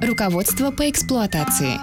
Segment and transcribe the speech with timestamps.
[0.00, 1.78] Руководство по эксплуатации.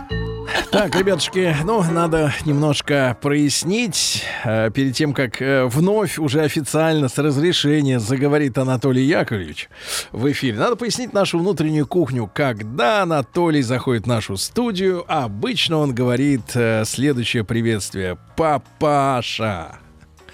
[0.71, 4.23] Так, ребятушки, ну, надо немножко прояснить.
[4.43, 9.69] э, перед тем, как э, вновь уже официально с разрешения заговорит Анатолий Яковлевич
[10.11, 12.29] в эфире, надо пояснить нашу внутреннюю кухню.
[12.33, 18.17] Когда Анатолий заходит в нашу студию, обычно он говорит э, следующее приветствие.
[18.37, 19.79] Папаша.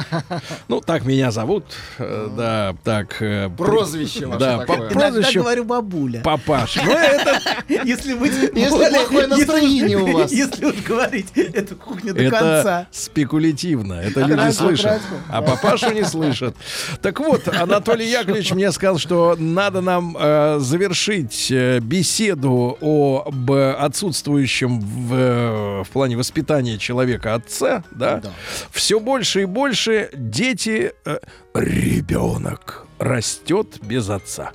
[0.68, 1.66] Ну, так меня зовут.
[1.98, 3.22] э, Да, так.
[3.22, 4.78] э, Прозвище ваше Да, по такое.
[4.90, 6.22] Иногда прозвищу говорю бабуля.
[6.22, 6.78] Папаш.
[6.86, 10.32] Ну, это Если быть Если плохое настроение у вас.
[10.32, 12.88] Если уж говорить эту кухню до Это конца.
[12.92, 13.94] спекулятивно.
[13.94, 15.02] Это люди слышат.
[15.30, 16.56] А папашу не слышат.
[17.02, 25.84] Так вот, Анатолий Яковлевич мне сказал, что надо нам э, завершить беседу об отсутствующем в,
[25.84, 27.84] в плане воспитания человека отца.
[27.92, 28.18] Да?
[28.18, 28.32] Да.
[28.72, 30.94] Все больше и больше дети...
[31.06, 31.20] э,
[31.54, 34.54] ребенок растет без отца.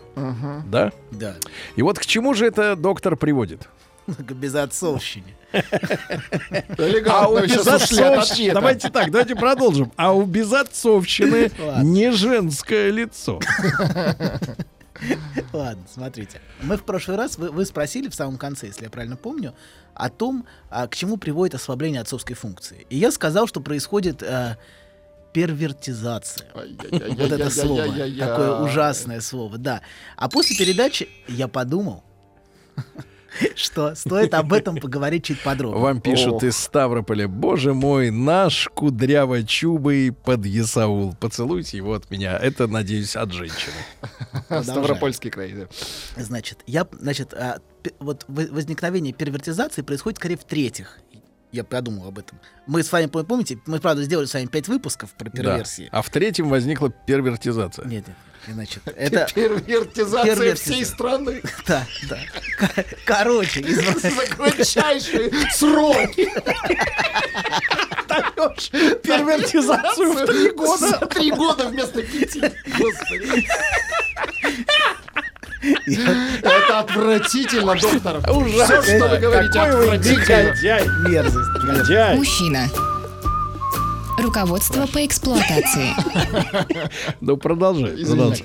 [0.66, 0.92] Да?
[1.10, 1.36] Да.
[1.74, 3.68] И вот к чему же это доктор приводит?
[4.06, 5.36] К безотцовщине.
[5.52, 8.54] Ушли от безотцовщины-.
[8.54, 9.92] Давайте так, давайте продолжим.
[9.96, 11.50] А у безотцовщины
[11.82, 13.40] не женское лицо.
[15.52, 16.40] Ладно, смотрите.
[16.62, 19.54] Мы в прошлый раз, вы, вы спросили в самом конце, если я правильно помню,
[19.94, 22.86] о том, а, к чему приводит ослабление отцовской функции.
[22.88, 24.56] И я сказал, что происходит а,
[25.36, 26.48] первертизация.
[26.54, 27.88] Вот это слово.
[28.18, 29.82] Такое ужасное слово, да.
[30.16, 32.04] А после передачи я подумал,
[33.54, 35.82] что стоит об этом поговорить чуть подробнее.
[35.82, 36.42] Вам пишут Ох.
[36.44, 37.28] из Ставрополя.
[37.28, 41.14] Боже мой, наш кудряво-чубый подъясаул.
[41.14, 42.38] Поцелуйте его от меня.
[42.38, 43.74] Это, надеюсь, от женщины.
[44.62, 45.52] Ставропольский край.
[45.52, 45.66] да.
[46.16, 47.34] Значит, я, значит,
[47.98, 50.98] вот возникновение первертизации происходит скорее в третьих.
[51.52, 52.38] Я подумал об этом.
[52.66, 55.30] Мы с вами, пом- помните, мы, правда, сделали с вами пять выпусков про Да.
[55.30, 55.88] перверсии.
[55.92, 57.86] А в третьем возникла первертизация.
[57.86, 58.16] Нет, нет,
[58.54, 59.26] значит, это...
[59.34, 60.72] Первертизация Первертизация.
[60.74, 61.42] всей страны.
[61.66, 62.18] Да, да.
[62.58, 66.28] Ко- Короче, из- За кратчайшие сроки.
[69.02, 70.88] Первертизацию в три года.
[70.88, 72.40] За три года вместо пяти.
[72.78, 73.46] Господи.
[75.86, 78.20] Это отвратительно, доктор.
[78.22, 81.08] Все, что вы говорите, Какой вы отвратительно.
[81.08, 82.16] мерзость.
[82.16, 82.68] Мужчина.
[84.18, 85.92] Руководство по эксплуатации.
[87.20, 87.96] Ну, продолжай.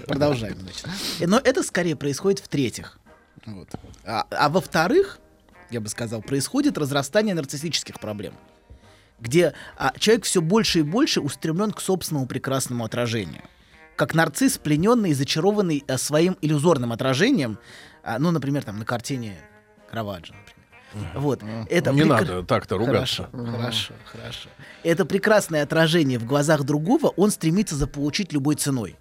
[0.07, 0.85] Продолжаем, значит.
[1.27, 2.99] Но это скорее происходит в третьих.
[3.45, 3.69] Вот.
[4.05, 5.19] А, а во-вторых,
[5.71, 8.33] я бы сказал, происходит разрастание нарциссических проблем,
[9.19, 13.41] где а, человек все больше и больше устремлен к собственному прекрасному отражению.
[14.01, 17.59] Как нарцисс, плененный и зачарованный а, своим иллюзорным отражением,
[18.03, 19.37] а, ну, например, там на картине
[19.91, 21.21] Караваджо, например.
[21.21, 21.43] Вот.
[21.69, 23.29] Это Не прекра- надо так-то ругаться.
[23.31, 24.49] Хорошо, хорошо, хорошо.
[24.81, 28.95] Это прекрасное отражение в глазах другого, он стремится заполучить любой ценой.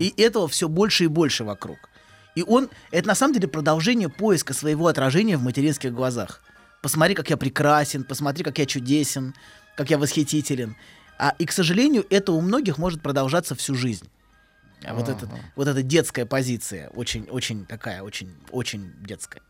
[0.00, 1.90] И этого все больше и больше вокруг.
[2.34, 6.40] И он, это на самом деле продолжение поиска своего отражения в материнских глазах.
[6.80, 9.34] Посмотри, как я прекрасен, посмотри, как я чудесен,
[9.76, 10.74] как я восхитителен.
[11.18, 14.08] А, и, к сожалению, это у многих может продолжаться всю жизнь.
[14.84, 19.42] А вот, эта, вот эта детская позиция, очень, очень такая, очень, очень детская.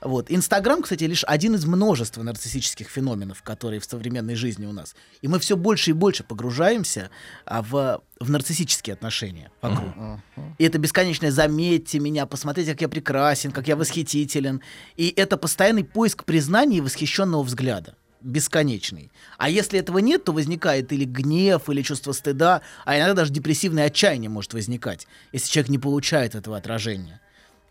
[0.00, 0.30] Вот.
[0.30, 4.94] Инстаграм, кстати, лишь один из множества нарциссических феноменов, которые в современной жизни у нас.
[5.22, 7.10] И мы все больше и больше погружаемся
[7.44, 9.90] а, в, в нарциссические отношения вокруг.
[10.58, 14.60] И это бесконечное «заметьте меня», «посмотрите, как я прекрасен», «как я восхитителен».
[14.96, 17.95] И это постоянный поиск признания и восхищенного взгляда.
[18.20, 19.10] Бесконечный.
[19.38, 23.84] А если этого нет, то возникает или гнев, или чувство стыда, а иногда даже депрессивное
[23.84, 27.20] отчаяние может возникать, если человек не получает этого отражения.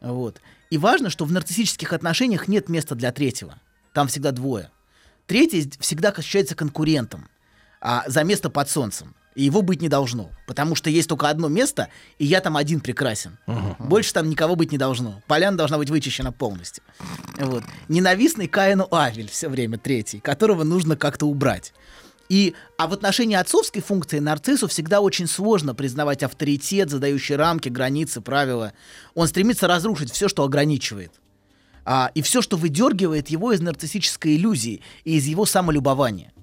[0.01, 0.39] Вот.
[0.69, 3.59] И важно, что в нарциссических отношениях нет места для третьего.
[3.93, 4.71] Там всегда двое.
[5.27, 7.27] Третий всегда ощущается конкурентом
[7.81, 9.15] а, за место под солнцем.
[9.35, 10.31] И его быть не должно.
[10.47, 13.37] Потому что есть только одно место, и я там один прекрасен.
[13.79, 15.21] Больше там никого быть не должно.
[15.27, 16.83] Поляна должна быть вычищена полностью.
[17.37, 17.63] Вот.
[17.89, 21.73] Ненавистный Каину Авель все время третий, которого нужно как-то убрать.
[22.29, 28.21] И, а в отношении отцовской функции нарциссу всегда очень сложно признавать авторитет, задающий рамки, границы,
[28.21, 28.73] правила.
[29.13, 31.11] Он стремится разрушить все, что ограничивает.
[31.83, 36.33] А, и все, что выдергивает его из нарциссической иллюзии и из его самолюбования.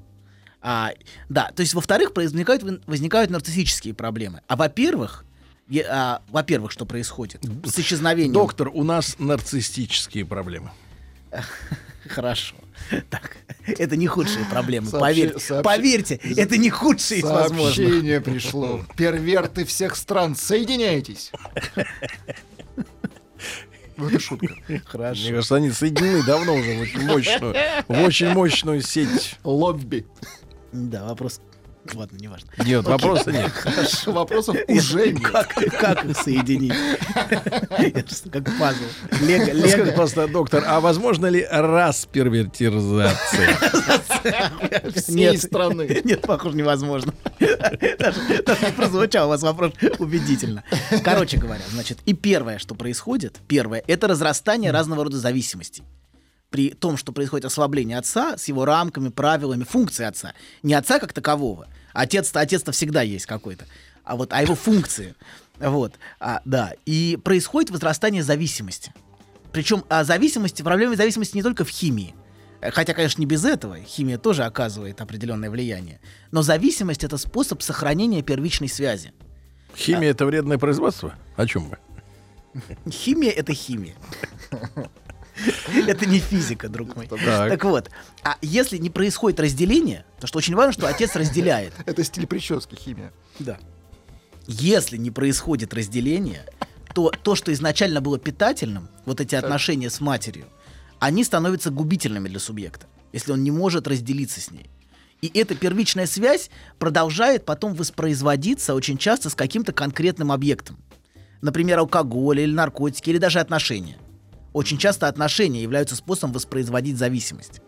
[0.63, 0.93] А,
[1.29, 4.43] да, то есть, во-вторых, возникают, возникают нарциссические проблемы.
[4.47, 5.25] А во-первых,
[5.89, 8.33] а, во-первых, что происходит с исчезновением...
[8.33, 10.71] Доктор, у нас нарциссические проблемы.
[12.09, 12.55] Хорошо.
[13.11, 13.37] Так,
[13.67, 15.39] это не худшие проблемы, Сообщи- поверьте.
[15.39, 17.75] сообщи- Поверьте, это не худшие из возможных.
[17.77, 18.85] Сообщение пришло.
[18.97, 21.31] Перверты всех стран, соединяйтесь.
[23.97, 24.55] Ну, это шутка.
[24.69, 25.29] Мне Хорошо.
[25.29, 27.55] кажется, они соединены давно уже в очень мощную,
[27.87, 29.37] в очень мощную сеть.
[29.45, 30.07] Лобби.
[30.73, 31.41] Да, вопрос.
[31.95, 32.49] Ладно, неважно.
[32.65, 33.51] Нет, вопроса нет.
[33.53, 35.23] Хорошо, вопросов уже нет.
[35.23, 36.73] Как, как их соединить?
[38.33, 38.85] Как пазл.
[39.21, 39.93] Лего, Скажите, лего.
[39.93, 43.57] просто, доктор, а возможно ли распертиризация?
[44.95, 46.01] Всей страны.
[46.05, 47.13] Нет, похоже, невозможно.
[47.41, 50.63] Даже, даже не прозвучал у вас вопрос убедительно.
[51.03, 55.83] Короче говоря, значит, и первое, что происходит, первое, это разрастание разного рода зависимостей.
[56.53, 60.35] При том, что происходит ослабление отца с его рамками, правилами, функцией отца.
[60.63, 61.67] Не отца как такового.
[61.95, 63.67] Отец-то, отец-то всегда есть какой-то.
[64.05, 65.15] А вот, а его функции.
[65.59, 66.75] Вот, а, да.
[66.85, 68.93] И происходит возрастание зависимости.
[69.51, 72.15] Причем а зависимости, проблема зависимости не только в химии.
[72.61, 73.79] Хотя, конечно, не без этого.
[73.81, 76.01] Химия тоже оказывает определенное влияние.
[76.33, 79.15] Но зависимость это способ сохранения первичной связи.
[79.75, 81.15] Химия это вредное производство?
[81.37, 81.79] О чем вы?
[82.91, 83.95] Химия это химия.
[85.87, 87.07] Это не физика, друг мой.
[87.07, 87.51] Так.
[87.51, 87.91] Так вот,
[88.23, 91.73] а если не происходит разделение, то что очень важно, что отец разделяет.
[91.87, 93.13] Это стиль прически, химия.
[93.39, 93.59] Да.
[94.47, 96.45] Если не происходит разделение,
[96.95, 100.47] то то, что изначально было питательным, вот эти отношения с матерью,
[100.99, 104.71] они становятся губительными для субъекта, если он не может разделиться с ней.
[105.21, 110.79] И эта первичная связь продолжает потом воспроизводиться очень часто с каким-то конкретным объектом.
[111.41, 113.97] Например, алкоголь или наркотики, или даже отношения.
[114.53, 117.61] Очень часто отношения являются способом воспроизводить зависимость.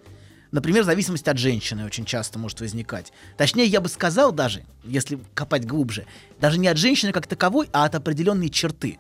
[0.51, 3.13] Например, зависимость от женщины очень часто может возникать.
[3.37, 6.07] Точнее, я бы сказал даже, если копать глубже,
[6.41, 8.99] даже не от женщины как таковой, а от определенной черты.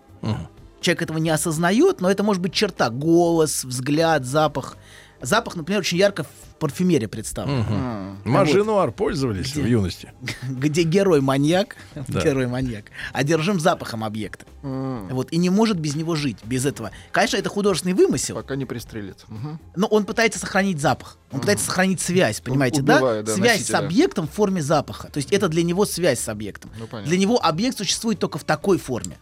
[0.80, 2.90] Человек этого не осознает, но это может быть черта.
[2.90, 4.76] Голос, взгляд, запах.
[5.24, 6.28] Запах, например, очень ярко в
[6.58, 8.16] парфюмерии представлен.
[8.24, 10.12] Мажинуар пользовались в юности?
[10.48, 11.76] Где герой маньяк,
[12.08, 12.20] Да.
[12.22, 14.46] герой маньяк, одержим запахом объекта.
[14.62, 16.90] Вот, и не может без него жить, без этого.
[17.12, 19.24] Конечно, это художественный вымысел, Пока не пристрелит.
[19.28, 19.60] Мгм.
[19.76, 21.18] но он пытается сохранить запах.
[21.32, 23.32] Он пытается сохранить связь, понимаете, убивая, да?
[23.32, 23.76] да, Связь носителя.
[23.76, 25.08] с объектом в форме запаха.
[25.08, 26.70] То есть это для него связь с объектом.
[26.78, 27.08] Ну, понятно.
[27.10, 29.18] для него объект существует только в такой форме.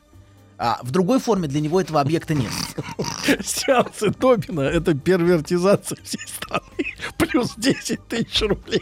[0.64, 2.52] А в другой форме для него этого объекта нет.
[3.44, 6.62] Сеансы Добина— это первертизация всей страны.
[7.18, 8.80] Плюс 10 тысяч рублей.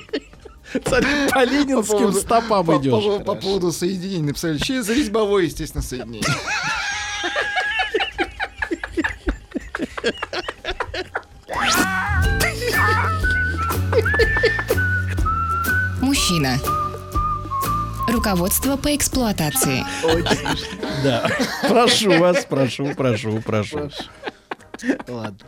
[0.86, 2.92] Смотри, по ленинским поводу- стопам по- идешь.
[2.92, 4.58] По, по поводу соединений написали.
[4.58, 6.22] Через резьбовое, естественно, соединение.
[16.00, 16.58] Мужчина.
[18.10, 19.84] Руководство по эксплуатации.
[21.04, 21.28] Да.
[21.68, 23.90] Прошу вас, прошу, прошу, прошу.
[25.06, 25.38] Ладно.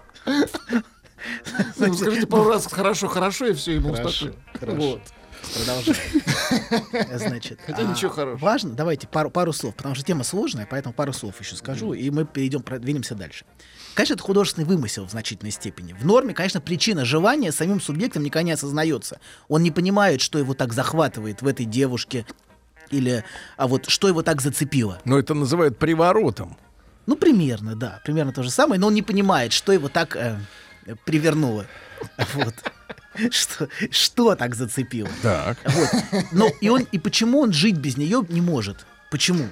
[1.76, 4.30] Ну, Скажите пару раз хорошо, хорошо, и все, ему Хорошо.
[4.60, 5.00] Вот.
[5.54, 5.98] Продолжаем.
[7.18, 8.44] Значит, Хотя а, ничего хорошего.
[8.44, 12.10] Важно, давайте пару, пару слов, потому что тема сложная, поэтому пару слов еще скажу, и
[12.10, 13.44] мы перейдем, продвинемся дальше.
[13.94, 15.92] Конечно, это художественный вымысел в значительной степени.
[15.92, 19.20] В норме, конечно, причина желания самим субъектом никогда не осознается.
[19.48, 22.24] Он не понимает, что его так захватывает в этой девушке,
[22.92, 23.24] или
[23.56, 25.00] а вот что его так зацепило.
[25.04, 26.56] Но это называют приворотом.
[27.06, 30.38] Ну, примерно, да, примерно то же самое, но он не понимает, что его так э,
[31.05, 31.67] привернуло.
[32.34, 32.55] Вот.
[33.31, 35.10] Что, что так зацепило.
[35.22, 35.58] Так.
[35.64, 36.24] Вот.
[36.32, 38.86] Но и он и почему он жить без нее не может?
[39.10, 39.48] Почему?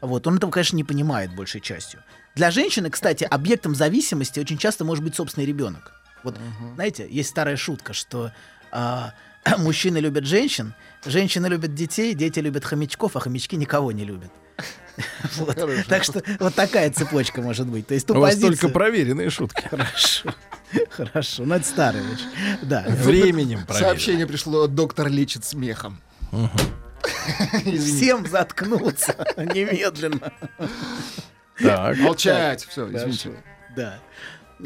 [0.00, 2.00] Вот он этого, конечно, не понимает большей частью.
[2.34, 5.92] Для женщины, кстати, объектом зависимости очень часто может быть собственный ребенок.
[6.22, 6.38] Вот,
[6.74, 8.32] знаете, есть старая шутка, что
[8.70, 9.12] а,
[9.58, 14.30] мужчины любят женщин, женщины любят детей, дети любят хомячков, а хомячки никого не любят.
[15.36, 15.56] Вот.
[15.88, 17.86] Так что вот такая цепочка может быть.
[17.86, 19.66] То есть ту У вас позицию- только проверенные шутки.
[19.70, 20.34] Хорошо.
[20.90, 21.44] Хорошо.
[21.46, 22.26] Ну, это старая очень.
[22.68, 22.84] Да.
[22.86, 23.88] Временем проверенные.
[23.88, 25.98] Сообщение пришло, доктор лечит смехом.
[27.64, 27.78] Извините.
[27.78, 30.32] Всем заткнуться немедленно.
[31.58, 31.96] Так.
[31.98, 32.66] Молчать.
[32.68, 32.98] Все, Хорошо.
[33.08, 33.42] извините.
[33.74, 33.98] Да.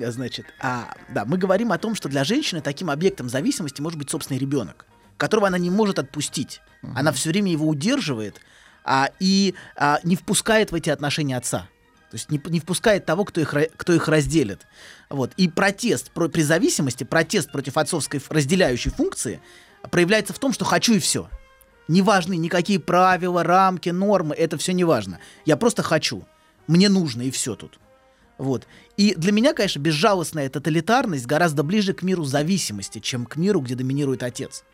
[0.03, 3.99] А, Значит, а, да, мы говорим о том, что для женщины таким объектом зависимости может
[3.99, 4.87] быть собственный ребенок,
[5.17, 6.61] которого она не может отпустить.
[6.95, 8.41] Она все время его удерживает
[8.85, 11.69] а, и а, не впускает в эти отношения отца.
[12.11, 14.67] То есть не, не впускает того, кто их, кто их разделит.
[15.11, 15.33] Вот.
[15.37, 19.41] И протест про- при зависимости, протест против отцовской разделяющей функции
[19.91, 21.29] проявляется в том, что хочу и все.
[21.89, 25.19] Не важны никакие правила, рамки, нормы, это все не важно.
[25.45, 26.25] Я просто хочу.
[26.67, 27.79] Мне нужно, и все тут.
[28.39, 28.67] Вот.
[28.97, 33.75] И для меня, конечно, безжалостная тоталитарность гораздо ближе к миру зависимости, чем к миру, где
[33.75, 34.65] доминирует отец.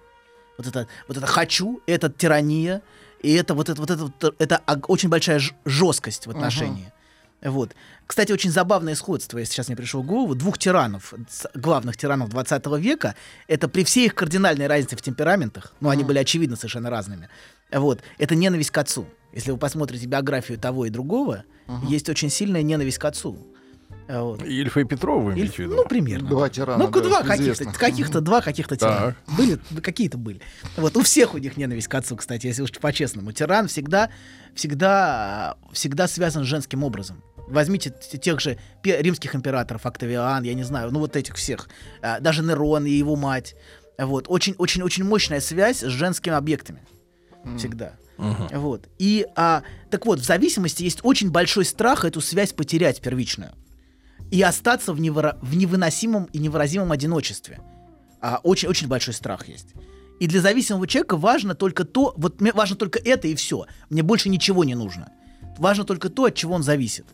[0.58, 2.82] Вот это, вот это хочу, это тирания,
[3.22, 6.92] и это вот это, вот это, вот, это очень большая жесткость в отношении.
[7.42, 7.74] Вот.
[8.06, 11.12] Кстати, очень забавное сходство, если сейчас мне пришло в голову, двух тиранов,
[11.54, 13.16] главных тиранов 20 века,
[13.48, 17.28] это при всей их кардинальной разнице в темпераментах, ну, они были очевидно совершенно разными,
[17.72, 19.06] вот, это ненависть к отцу.
[19.32, 21.44] Если вы посмотрите биографию того и другого,
[21.88, 23.38] есть очень сильная ненависть к отцу.
[24.08, 24.42] А, Вот.
[24.42, 25.76] Ильфа и Петрова, вы виду?
[25.76, 26.28] ну, примерно.
[26.28, 29.16] Два тирана, Ну-ка, да, два каких-то, каких-то два каких-то тирана.
[29.26, 29.36] Так.
[29.36, 30.40] Были, какие-то были.
[30.76, 33.32] Вот у всех у них ненависть к отцу, кстати, если уж по-честному.
[33.32, 34.10] Тиран всегда,
[34.54, 37.22] всегда, всегда связан с женским образом.
[37.48, 41.68] Возьмите тех же римских императоров, Октавиан, я не знаю, ну вот этих всех,
[42.00, 43.54] А, даже Нерон и его мать.
[43.98, 46.80] Вот очень, очень, очень мощная связь с женскими объектами
[47.58, 47.94] всегда.
[48.52, 48.88] Вот.
[48.98, 53.52] И а, так вот, в зависимости есть очень большой страх эту связь потерять первичную
[54.32, 57.60] и остаться в, невыра- в невыносимом и невыразимом одиночестве.
[58.20, 59.74] А, очень, очень большой страх есть.
[60.20, 63.66] И для зависимого человека важно только то, вот мне важно только это и все.
[63.90, 65.12] Мне больше ничего не нужно.
[65.58, 67.04] Важно только то, от чего он зависит.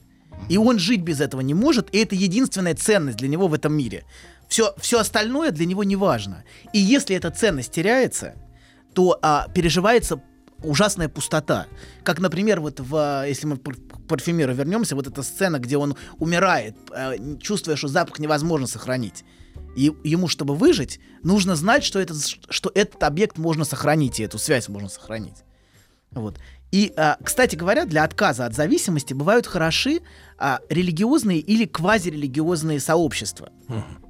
[0.48, 3.74] И он жить без этого не может, и это единственная ценность для него в этом
[3.74, 4.04] мире.
[4.46, 6.44] Все, все остальное для него не важно.
[6.72, 8.34] И если эта ценность теряется,
[8.94, 10.22] то а, переживается
[10.62, 11.66] ужасная пустота.
[12.02, 15.96] Как, например, вот в, а, если мы к парфюмеру вернемся, вот эта сцена, где он
[16.18, 19.24] умирает, а, чувствуя, что запах невозможно сохранить.
[19.76, 22.14] И ему, чтобы выжить, нужно знать, что, это,
[22.48, 25.44] что этот объект можно сохранить, и эту связь можно сохранить.
[26.10, 26.38] Вот.
[26.72, 30.00] И, а, кстати говоря, для отказа от зависимости бывают хороши
[30.68, 33.50] религиозные или квазирелигиозные сообщества,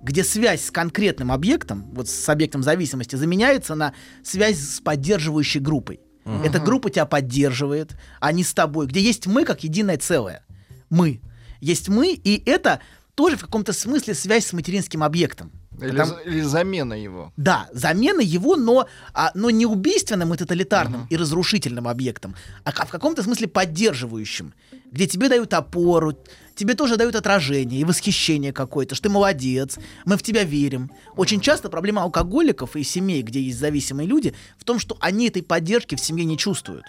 [0.03, 6.01] где связь с конкретным объектом, вот с объектом зависимости, заменяется на связь с поддерживающей группой.
[6.45, 10.45] Эта группа тебя поддерживает, они с тобой, где есть мы как единое целое.
[10.91, 11.21] Мы.
[11.61, 12.81] Есть мы, и это
[13.15, 15.51] тоже в каком-то смысле связь с материнским объектом.
[15.81, 17.33] Или, Потому- или замена его.
[17.37, 22.91] да, замена его, но, а, но не убийственным и тоталитарным и разрушительным объектом, а в
[22.91, 24.55] каком-то смысле поддерживающим,
[24.91, 26.19] где тебе дают опору,
[26.57, 30.91] тебе тоже дают отражение и восхищение какое-то, что ты молодец, мы в тебя верим.
[31.15, 35.43] Очень часто проблема алкоголиков и семей, где есть зависимые люди, в том, что они этой
[35.43, 36.87] поддержки в семье не чувствуют,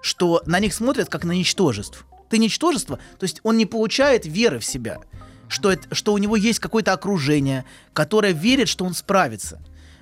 [0.00, 2.06] что на них смотрят как на ничтожеств.
[2.30, 5.00] Ты ничтожество, то есть он не получает веры в себя,
[5.48, 9.60] что, это, что у него есть какое-то окружение, которое верит, что он справится.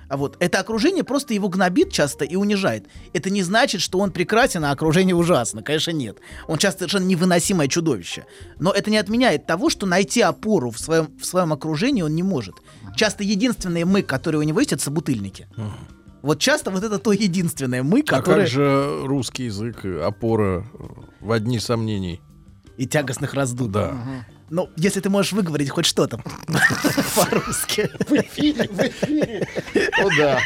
[0.09, 2.85] А вот это окружение просто его гнобит часто и унижает.
[3.13, 5.63] Это не значит, что он прекрасен, а окружение ужасно.
[5.63, 6.17] Конечно, нет.
[6.47, 8.25] Он часто совершенно невыносимое чудовище.
[8.59, 12.21] Но это не отменяет того, что найти опору в своем, в своем окружении он не
[12.21, 12.55] может.
[12.95, 15.47] Часто единственные мы, которые у него есть, это собутыльники.
[16.21, 18.41] Вот часто вот это то единственное мы, А которое...
[18.41, 20.65] как же русский язык, опора
[21.21, 22.21] в одни сомнений?
[22.77, 23.73] И тягостных раздумий.
[23.73, 24.25] Да.
[24.53, 26.17] Ну, если ты можешь выговорить хоть что-то
[27.15, 27.89] по-русски.
[29.99, 30.39] Ну да.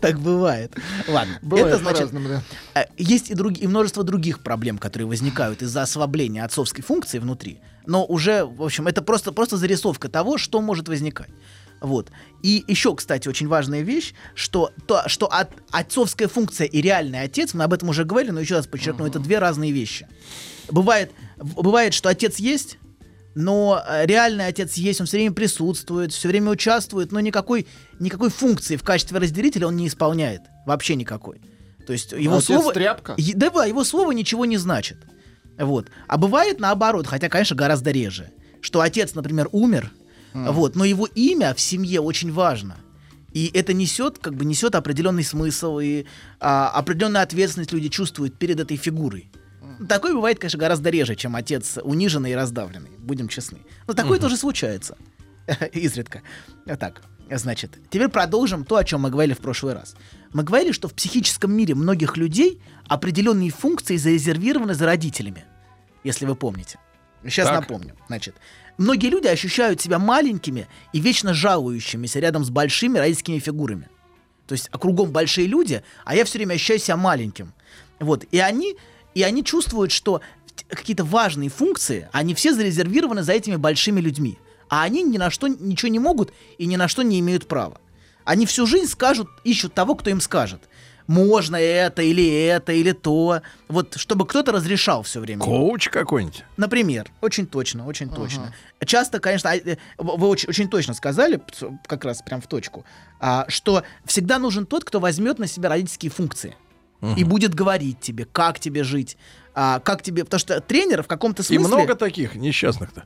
[0.00, 0.72] Так бывает.
[1.08, 1.36] Ладно.
[1.42, 2.42] Бывает это значит, да.
[2.80, 7.58] э, есть и, други- и множество других проблем, которые возникают из-за ослабления отцовской функции внутри.
[7.86, 11.30] Но уже, в общем, это просто, просто зарисовка того, что может возникать.
[11.80, 12.12] Вот.
[12.44, 17.52] И еще, кстати, очень важная вещь, что, то, что от- отцовская функция и реальный отец,
[17.52, 20.06] мы об этом уже говорили, но еще раз подчеркну, это две разные вещи.
[20.70, 22.78] Бывает, бывает, что отец есть,
[23.34, 27.66] но э, реальный отец есть, он все время присутствует, все время участвует, но никакой,
[27.98, 30.42] никакой функции в качестве разделителя он не исполняет.
[30.66, 31.40] Вообще никакой.
[31.86, 32.72] То есть его Отец слово...
[32.72, 33.16] тряпка?
[33.34, 34.98] Да, да, его слово ничего не значит.
[35.58, 35.88] Вот.
[36.06, 39.90] А бывает наоборот, хотя, конечно, гораздо реже, что отец, например, умер,
[40.32, 42.76] вот, но его имя в семье очень важно.
[43.32, 46.04] И это несет, как бы несет определенный смысл, и
[46.40, 49.30] а, определенную ответственность люди чувствуют перед этой фигурой.
[49.88, 53.60] Такое бывает, конечно, гораздо реже, чем отец униженный и раздавленный, будем честны.
[53.86, 54.96] Но такое тоже случается.
[55.72, 56.22] Изредка.
[56.78, 59.96] Так, значит, теперь продолжим то, о чем мы говорили в прошлый раз.
[60.32, 65.44] Мы говорили, что в психическом мире многих людей определенные функции зарезервированы за родителями,
[66.04, 66.78] если вы помните.
[67.24, 67.60] Сейчас Так.
[67.60, 67.96] напомню.
[68.06, 68.34] Значит,
[68.78, 73.88] многие люди ощущают себя маленькими и вечно жалующимися рядом с большими родительскими фигурами.
[74.46, 77.52] То есть а кругом большие люди, а я все время ощущаю себя маленьким.
[78.00, 78.24] Вот.
[78.30, 78.76] И они,
[79.14, 80.20] и они чувствуют, что
[80.68, 84.38] какие-то важные функции, они все зарезервированы за этими большими людьми.
[84.68, 87.80] А они ни на что ничего не могут и ни на что не имеют права.
[88.24, 90.62] Они всю жизнь скажут, ищут того, кто им скажет.
[91.08, 93.42] Можно это, или это, или то.
[93.66, 95.42] Вот, чтобы кто-то разрешал все время.
[95.42, 96.44] Коуч какой-нибудь?
[96.56, 98.54] Например, очень точно, очень точно.
[98.84, 101.42] Часто, конечно, а, э, вы очень, очень точно сказали,
[101.88, 102.84] как раз прям в точку,
[103.18, 106.54] а, что всегда нужен тот, кто возьмет на себя родительские функции
[107.16, 109.16] и будет говорить тебе, как тебе жить,
[109.54, 113.04] а, как тебе, потому что тренер в каком-то И смысле много таких несчастных-то,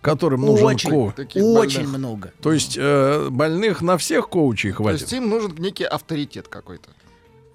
[0.00, 1.14] которым нужен очень, коуч.
[1.14, 1.98] Таких очень больных.
[1.98, 2.32] много.
[2.42, 5.00] То есть э, больных на всех коучей То хватит.
[5.02, 6.90] есть им нужен некий авторитет какой-то.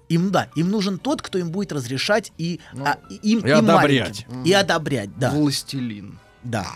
[0.08, 3.58] Им, да, им нужен тот, кто им будет разрешать и, а, и им, И им
[3.58, 4.26] одобрять.
[4.26, 4.42] маленьким.
[4.44, 5.30] И одобрять, да.
[5.30, 6.18] Властелин.
[6.44, 6.66] Да.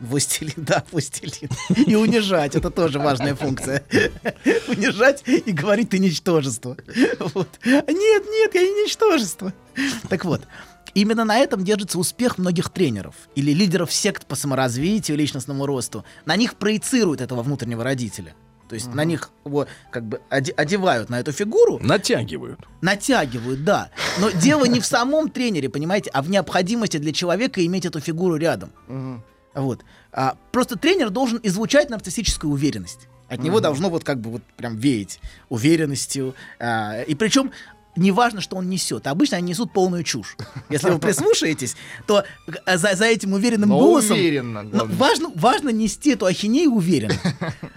[0.00, 1.50] Властелин, да, властелин.
[1.86, 3.84] И унижать, это тоже важная функция.
[4.68, 6.76] Унижать и говорить ты ничтожество.
[7.34, 7.48] Вот.
[7.64, 9.52] Нет, нет, я не ничтожество.
[10.08, 10.42] Так вот,
[10.94, 16.04] именно на этом держится успех многих тренеров или лидеров сект по саморазвитию, личностному росту.
[16.24, 18.34] На них проецируют этого внутреннего родителя.
[18.68, 22.60] То есть на них его как бы оде- одевают на эту фигуру, Натягивают.
[22.80, 23.90] натягивают, да.
[24.20, 28.36] Но дело не в самом тренере, понимаете, а в необходимости для человека иметь эту фигуру
[28.36, 28.70] рядом.
[29.54, 29.84] Вот.
[30.12, 33.08] А, просто тренер должен излучать нарциссическую уверенность.
[33.28, 36.34] От него должно вот как бы вот прям веять уверенностью.
[36.58, 37.52] А, и причем
[37.96, 39.06] неважно, что он несет.
[39.06, 40.36] Обычно они несут полную чушь.
[40.68, 41.76] Если вы прислушаетесь,
[42.06, 42.24] то
[42.66, 44.16] э, за, за этим уверенным Но голосом...
[44.16, 44.96] уверенно, Ну, главное.
[44.96, 47.14] важно, важно нести эту ахинею уверенно.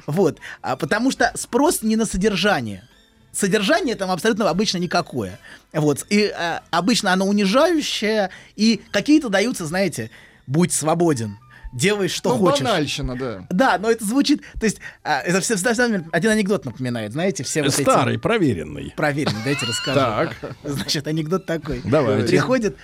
[0.08, 0.40] Вот.
[0.62, 2.88] А, потому что спрос не на содержание.
[3.32, 5.40] Содержание там абсолютно обычно никакое.
[5.72, 6.06] Вот.
[6.10, 10.12] И а, обычно оно унижающее, и какие-то даются, знаете,
[10.46, 11.38] будь свободен,
[11.74, 12.64] делай, что Ну, хочешь.
[12.64, 13.48] банальщина, да.
[13.50, 15.74] Да, но это звучит, то есть, а, это все, всегда-
[16.12, 18.94] один анекдот напоминает, знаете, все вот эти- Старый, проверенный.
[18.96, 20.00] Проверенный, дайте расскажу.
[20.00, 20.36] Так.
[20.64, 21.82] Значит, анекдот такой.
[21.84, 22.28] Давайте.
[22.30, 22.78] Приходит,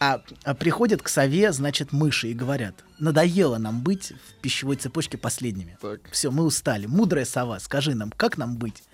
[0.00, 5.18] а, а приходят к сове, значит, мыши и говорят, надоело нам быть в пищевой цепочке
[5.18, 5.76] последними.
[5.82, 6.00] Так.
[6.12, 6.86] Все, мы устали.
[6.86, 8.84] Мудрая сова, скажи нам, как нам быть?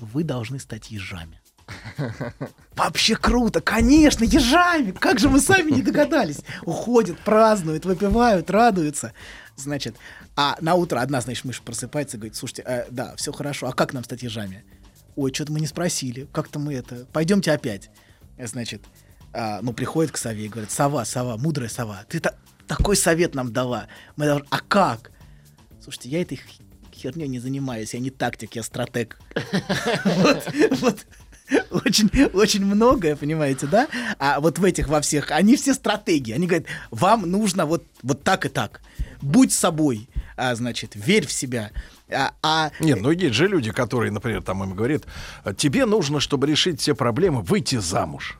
[0.00, 1.40] Вы должны стать ежами.
[2.76, 4.90] Вообще круто, конечно, ежами.
[4.92, 6.40] Как же мы сами не догадались?
[6.62, 9.12] Уходят, празднуют, выпивают, радуются.
[9.56, 9.96] Значит,
[10.36, 13.72] а на утро одна, значит, мышь просыпается и говорит, слушайте, э, да, все хорошо, а
[13.72, 14.64] как нам стать ежами?
[15.16, 17.90] Ой, что-то мы не спросили, как-то мы это, пойдемте опять.
[18.36, 18.82] Э, Значит,
[19.32, 22.34] а, ну, приходит к сове и говорит, сова, сова, мудрая сова, ты та-
[22.66, 23.86] такой совет нам дала.
[24.16, 24.46] Мы должны...
[24.50, 25.12] А как?
[25.80, 26.40] Слушайте, я этой
[26.92, 29.18] херней не занимаюсь, я не тактик, я стратег.
[30.04, 30.44] Вот,
[30.80, 31.06] вот.
[31.70, 33.88] Очень, очень многое, понимаете, да?
[34.18, 36.32] А вот в этих во всех, они все стратегии.
[36.32, 38.80] Они говорят, вам нужно вот, вот так и так.
[39.20, 41.70] Будь собой, а, значит, верь в себя.
[42.10, 45.04] А, а Нет, ну есть же люди, которые, например, там им говорят,
[45.56, 48.38] тебе нужно, чтобы решить все проблемы, выйти замуж.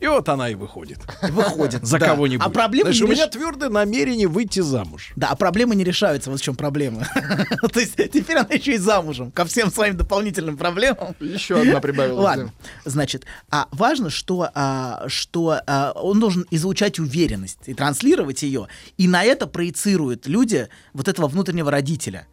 [0.00, 0.98] И вот она и выходит.
[1.22, 1.84] выходит.
[1.84, 2.06] За да.
[2.06, 2.46] кого-нибудь.
[2.46, 5.12] А проблемы Знаешь, не у меня реш- твердое намерение выйти замуж.
[5.16, 7.06] Да, а проблемы не решаются, вот в чем проблема.
[7.72, 11.16] То есть теперь она еще и замужем ко всем своим дополнительным проблемам.
[11.20, 12.24] Еще одна прибавилась.
[12.24, 12.52] Ладно,
[12.84, 19.08] значит, а важно, что, а, что а, он должен излучать уверенность и транслировать ее, и
[19.08, 22.26] на это проецируют люди вот этого внутреннего родителя.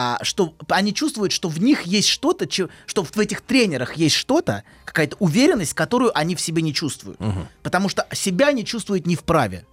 [0.00, 4.14] А, что они чувствуют, что в них есть что-то, че- что в этих тренерах есть
[4.14, 7.18] что-то, какая-то уверенность, которую они в себе не чувствуют.
[7.64, 9.66] Потому что себя они чувствуют не вправе.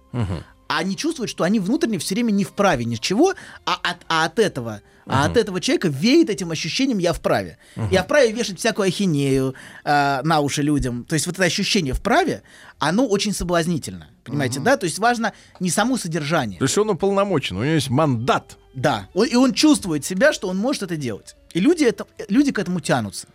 [0.68, 3.34] А они чувствуют, что они внутренне все время не вправе ничего,
[3.64, 7.58] а от, а от этого, а от этого человека веет этим ощущением я вправе.
[7.92, 11.04] Я вправе вешать всякую ахинею э, на уши людям.
[11.04, 12.42] То есть вот это ощущение вправе,
[12.80, 14.08] оно очень соблазнительно.
[14.24, 14.76] Понимаете, да?
[14.76, 16.58] То есть важно не само содержание.
[16.58, 18.56] То есть он уполномочен, у него есть мандат.
[18.76, 19.08] Да.
[19.14, 21.34] Он- и он чувствует себя, что он может это делать.
[21.54, 23.26] И люди, это, люди к этому тянутся.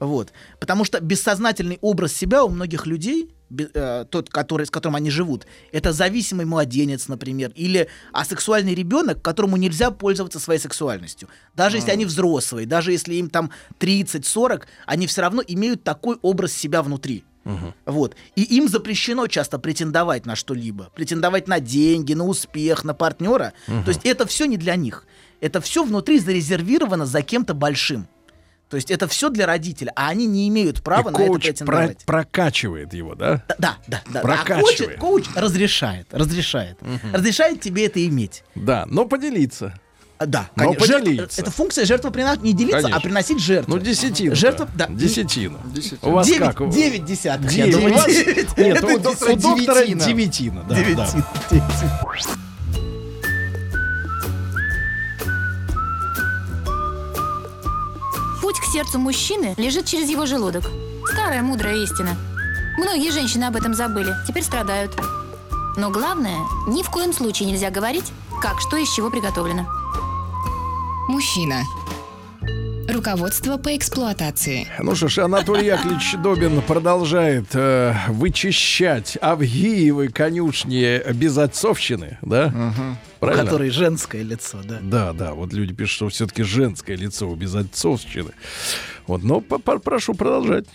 [0.00, 0.32] Вот.
[0.58, 3.28] Потому что бессознательный образ себя у многих людей,
[3.74, 9.56] э, тот, который, с которым они живут, это зависимый младенец, например, или асексуальный ребенок, которому
[9.58, 11.28] нельзя пользоваться своей сексуальностью.
[11.54, 16.52] Даже если они взрослые, даже если им там 30-40, они все равно имеют такой образ
[16.52, 17.24] себя внутри.
[17.86, 18.16] Вот.
[18.36, 20.90] И им запрещено часто претендовать на что-либо.
[20.94, 23.52] Претендовать на деньги, на успех, на партнера.
[23.66, 25.06] То есть это все не для них.
[25.40, 28.06] Это все внутри зарезервировано за кем-то большим.
[28.68, 31.42] То есть это все для родителя, а они не имеют права и на это коуч
[31.42, 32.04] про- претендовать.
[32.06, 33.44] прокачивает его, да?
[33.46, 34.02] Да, да, да.
[34.10, 34.20] да.
[34.20, 34.98] А Прокачивает.
[34.98, 36.78] коуч, коуч разрешает, разрешает.
[37.12, 38.44] Разрешает тебе это иметь.
[38.54, 39.78] Да, но поделиться.
[40.22, 40.86] А, Да, Но конечно.
[40.86, 41.40] Жертв- поделиться.
[41.40, 42.44] это функция жертвоприношения.
[42.44, 42.96] Не делиться, Конечно.
[42.96, 43.74] а приносить жертву.
[43.74, 44.34] Ну, десятина.
[44.34, 44.86] Жертва, да.
[44.88, 45.58] Десятина.
[45.64, 45.98] Десятина.
[46.02, 46.60] У вас Девять, как?
[46.60, 47.50] У- девять десятых.
[47.52, 47.72] я Девять.
[47.74, 48.56] думаю, У вас- девять.
[48.56, 50.04] Нет, Это у, доктора у доктора Девятина.
[50.04, 50.64] девятина.
[50.68, 50.96] да, Девять.
[50.96, 51.06] да.
[51.50, 51.62] Девять.
[58.40, 60.64] Путь к сердцу мужчины лежит через его желудок.
[61.12, 62.16] Старая мудрая истина.
[62.78, 64.92] Многие женщины об этом забыли, теперь страдают.
[65.76, 69.66] Но главное, ни в коем случае нельзя говорить, как что из чего приготовлено.
[71.08, 71.62] Мужчина.
[72.88, 74.66] Руководство по эксплуатации.
[74.80, 82.52] Ну что ж, Анатолий Яковлевич Добин продолжает э, вычищать Авгиевы конюшни безотцовщины, да?
[83.18, 83.44] У Правильно?
[83.44, 84.78] которой женское лицо, да.
[84.82, 88.32] Да, да, вот люди пишут, что все-таки женское лицо у безотцовщины.
[89.06, 90.66] Вот, но по- по- прошу продолжать.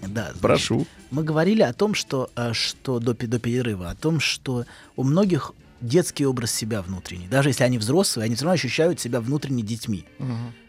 [0.00, 0.86] Да, значит, Прошу.
[1.10, 4.64] Мы говорили о том, что, э, что до, до перерыва, о том, что
[4.96, 7.28] у многих детский образ себя внутренний.
[7.28, 10.04] Даже если они взрослые, они все равно ощущают себя внутренне детьми,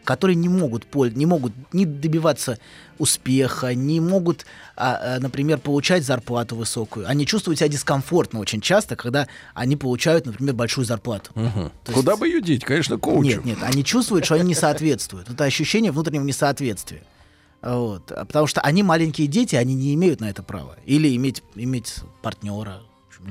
[0.04, 2.58] которые не могут, пол- не могут ни добиваться
[2.98, 4.46] успеха, не могут,
[4.76, 7.08] а, а, например, получать зарплату высокую.
[7.08, 11.32] Они чувствуют себя дискомфортно очень часто, когда они получают, например, большую зарплату.
[11.34, 12.64] То есть- Куда бы ее деть?
[12.64, 13.22] Конечно, коучу.
[13.28, 15.28] нет, нет, они чувствуют, что они не соответствуют.
[15.30, 17.02] Это ощущение внутреннего несоответствия.
[17.62, 18.10] Вот.
[18.12, 20.76] А Потому что они маленькие дети, они не имеют на это права.
[20.86, 22.80] Или иметь, иметь партнера,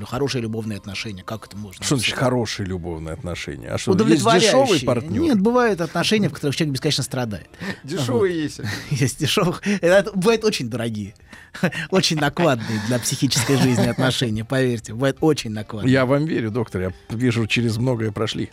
[0.06, 1.22] хорошие любовные отношения.
[1.22, 1.84] Как это можно?
[1.84, 3.68] Что значит хорошие любовные отношения?
[3.68, 5.20] А что, есть дешевый партнер?
[5.20, 7.48] Нет, бывают отношения, в которых человек бесконечно страдает.
[7.84, 8.60] Дешевые есть.
[8.90, 9.62] Есть дешевых.
[9.66, 11.14] Это бывают очень дорогие.
[11.90, 14.92] Очень накладные для психической жизни отношения, поверьте.
[14.92, 15.92] Бывают очень накладные.
[15.92, 16.80] Я вам верю, доктор.
[16.82, 18.50] Я вижу, через многое прошли.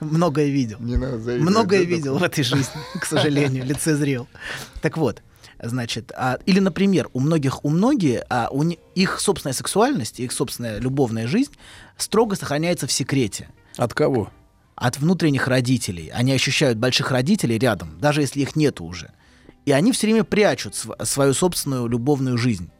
[0.00, 0.78] Многое видел.
[0.80, 4.28] Не надо Многое видел в этой жизни, к сожалению, лицезрел.
[4.80, 5.22] Так вот,
[5.62, 10.32] значит, а, или, например, у многих, у многих, а, у ни- их собственная сексуальность, их
[10.32, 11.52] собственная любовная жизнь
[11.96, 14.30] строго сохраняется в секрете От кого?
[14.76, 16.08] от внутренних родителей.
[16.14, 19.10] Они ощущают больших родителей рядом, даже если их нету уже.
[19.66, 22.70] И они все время прячут св- свою собственную любовную жизнь.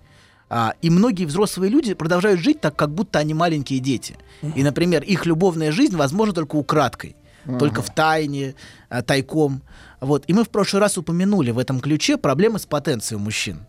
[0.50, 4.16] А, и многие взрослые люди продолжают жить так, как будто они маленькие дети.
[4.54, 7.16] И, например, их любовная жизнь возможна только украдкой,
[7.58, 8.54] только в тайне,
[8.88, 9.62] а, тайком.
[10.00, 10.24] Вот.
[10.26, 13.66] И мы в прошлый раз упомянули в этом ключе проблемы с потенцией у мужчин,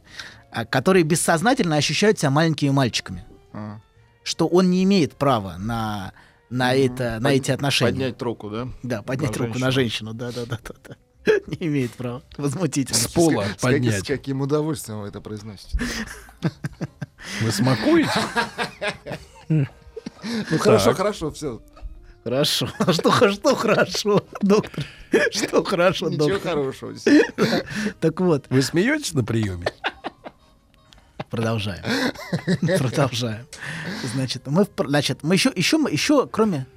[0.52, 3.26] а, которые бессознательно ощущают себя маленькими мальчиками.
[3.54, 3.80] А.
[4.24, 6.14] Что он не имеет права на,
[6.50, 7.92] на, это, на эти отношения.
[7.92, 8.68] Поднять руку, да?
[8.84, 10.96] Да, поднять На руку на женщину, да, да, да, да, да.
[11.48, 12.22] Не имеет права.
[12.38, 12.98] Возмутительно.
[12.98, 14.08] С пола С, каким- с поднять.
[14.08, 15.78] каким удовольствием вы это произносите?
[17.42, 18.12] Вы смакуете?
[20.52, 21.62] Ну хорошо, хорошо, все.
[22.30, 22.68] Хорошо.
[22.94, 24.86] Что, что хорошо, доктор?
[25.32, 26.52] Что хорошо, Ничего доктор?
[26.52, 26.94] хорошего.
[28.00, 29.66] Так вот, Вы смеетесь на приеме?
[31.32, 31.84] продолжаем.
[32.78, 33.48] Продолжаем.
[34.14, 36.68] Значит, мы, значит, мы еще, еще, мы- еще, кроме,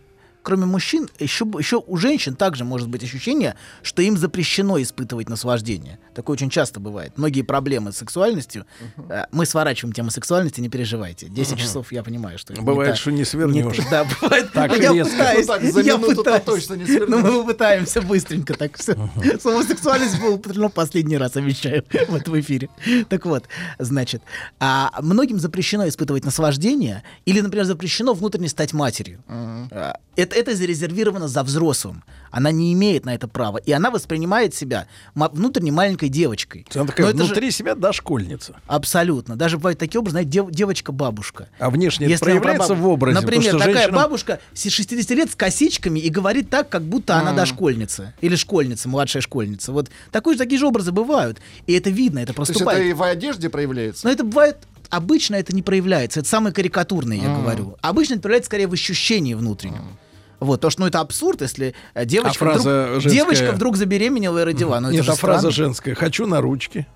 [0.42, 5.98] кроме мужчин, еще, еще у женщин также может быть ощущение, что им запрещено испытывать наслаждение.
[6.14, 7.12] Такое очень часто бывает.
[7.16, 8.66] Многие проблемы с сексуальностью.
[9.08, 11.28] э, Мы сворачиваем тему сексуальности, не переживайте.
[11.28, 12.52] 10 часов я понимаю, что...
[12.52, 13.76] это не Бывает, та- что не не свернешь.
[13.76, 14.52] та- Да, бывает.
[14.52, 15.12] Так я резко.
[15.12, 16.44] пытаюсь, Ну так, за я пытаюсь.
[16.44, 17.22] точно не Но свернешь.
[17.22, 18.94] мы пытаемся быстренько так все.
[19.40, 22.68] Слово сексуальность было употреблено последний раз, обещаю, в этом эфире.
[23.08, 23.44] Так вот,
[23.78, 24.22] значит,
[24.58, 29.22] а многим запрещено испытывать наслаждение или, например, запрещено внутренне стать матерью.
[29.28, 32.02] А, Это, это зарезервировано за взрослым.
[32.30, 33.58] Она не имеет на это права.
[33.58, 36.66] И она воспринимает себя внутренне маленькой девочкой.
[36.74, 38.56] Она такая Но это же- внутри себя дошкольница.
[38.66, 39.36] Абсолютно.
[39.36, 41.48] Даже бывают такие образы, знаете, дев- девочка-бабушка.
[41.58, 43.20] А внешне это Если про проявляется бабу- в образе.
[43.20, 47.32] Например, такая женщинам- бабушка с 60 лет с косичками и говорит так, как будто она
[47.32, 48.14] дошкольница.
[48.20, 49.72] Или школьница, младшая школьница.
[49.72, 51.38] Вот такой, же- такие же образы бывают.
[51.66, 54.06] И это видно, это То есть это и в одежде проявляется?
[54.06, 54.56] Но это бывает...
[54.90, 56.20] Обычно это не проявляется.
[56.20, 57.76] Это самое карикатурное, я говорю.
[57.80, 59.96] Обычно это проявляется скорее в ощущении внутреннем.
[60.42, 63.10] Вот, то, что ну, это абсурд, если э, девочка, А фраза вдруг, женская?
[63.12, 64.80] девочка вдруг забеременела и родила.
[64.80, 65.52] Ну, это Нет, же а фраза странно.
[65.54, 65.94] женская.
[65.94, 66.86] Хочу на ручки.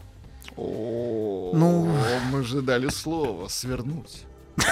[0.57, 1.89] О, Ну.
[2.33, 4.25] мы же дали слово свернуть.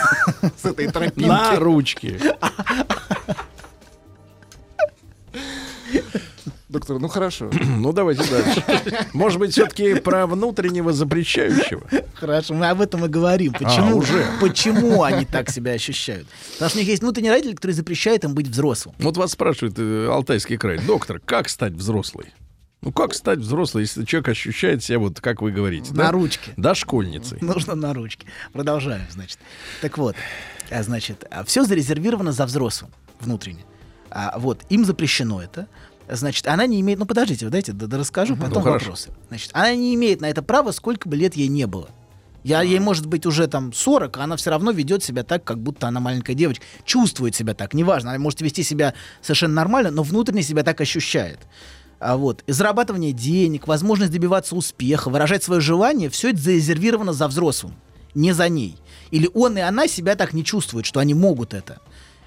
[0.61, 1.57] С этой На тропинки.
[1.57, 2.21] ручки.
[6.75, 7.51] Доктор, ну хорошо.
[7.85, 8.63] Ну, давайте дальше.
[9.13, 11.83] Может быть, все-таки про внутреннего запрещающего.
[12.15, 13.53] Хорошо, мы об этом и говорим.
[13.53, 14.27] Почему, А, уже.
[14.41, 16.27] почему они так себя ощущают?
[16.55, 18.95] Потому что у них есть внутренний родитель, который запрещает им быть взрослым.
[18.99, 20.79] Вот вас спрашивает э, Алтайский край.
[20.79, 22.33] Доктор, как стать взрослой?
[22.83, 26.11] Ну, как стать взрослой, если человек ощущает себя, вот как вы говорите, На да?
[26.11, 26.53] ручке.
[26.57, 27.39] Дошкольницей.
[27.41, 28.27] Нужно на ручке.
[28.53, 29.39] Продолжаем, значит.
[29.81, 30.17] Так вот,
[30.71, 33.65] а, значит, все зарезервировано за взрослым внутренне.
[34.11, 35.67] А, вот, им запрещено это.
[36.09, 36.99] Значит, она не имеет...
[36.99, 39.11] Ну, подождите, дайте, да, да расскажу, потом Ну, вопросы.
[39.29, 41.88] Значит, она не имеет на это права, сколько бы лет ей не было.
[42.43, 45.59] Я, ей может быть уже там 40, а она все равно ведет себя так, как
[45.59, 46.62] будто она маленькая девочка.
[46.85, 48.11] Чувствует себя так, неважно.
[48.11, 51.38] Она может вести себя совершенно нормально, но внутренне себя так ощущает.
[52.01, 57.29] А вот, и зарабатывание денег, возможность добиваться успеха, выражать свое желание, все это зарезервировано за
[57.29, 57.75] взрослым,
[58.14, 58.77] не за ней.
[59.11, 61.81] Или он и она себя так не чувствуют, что они могут это.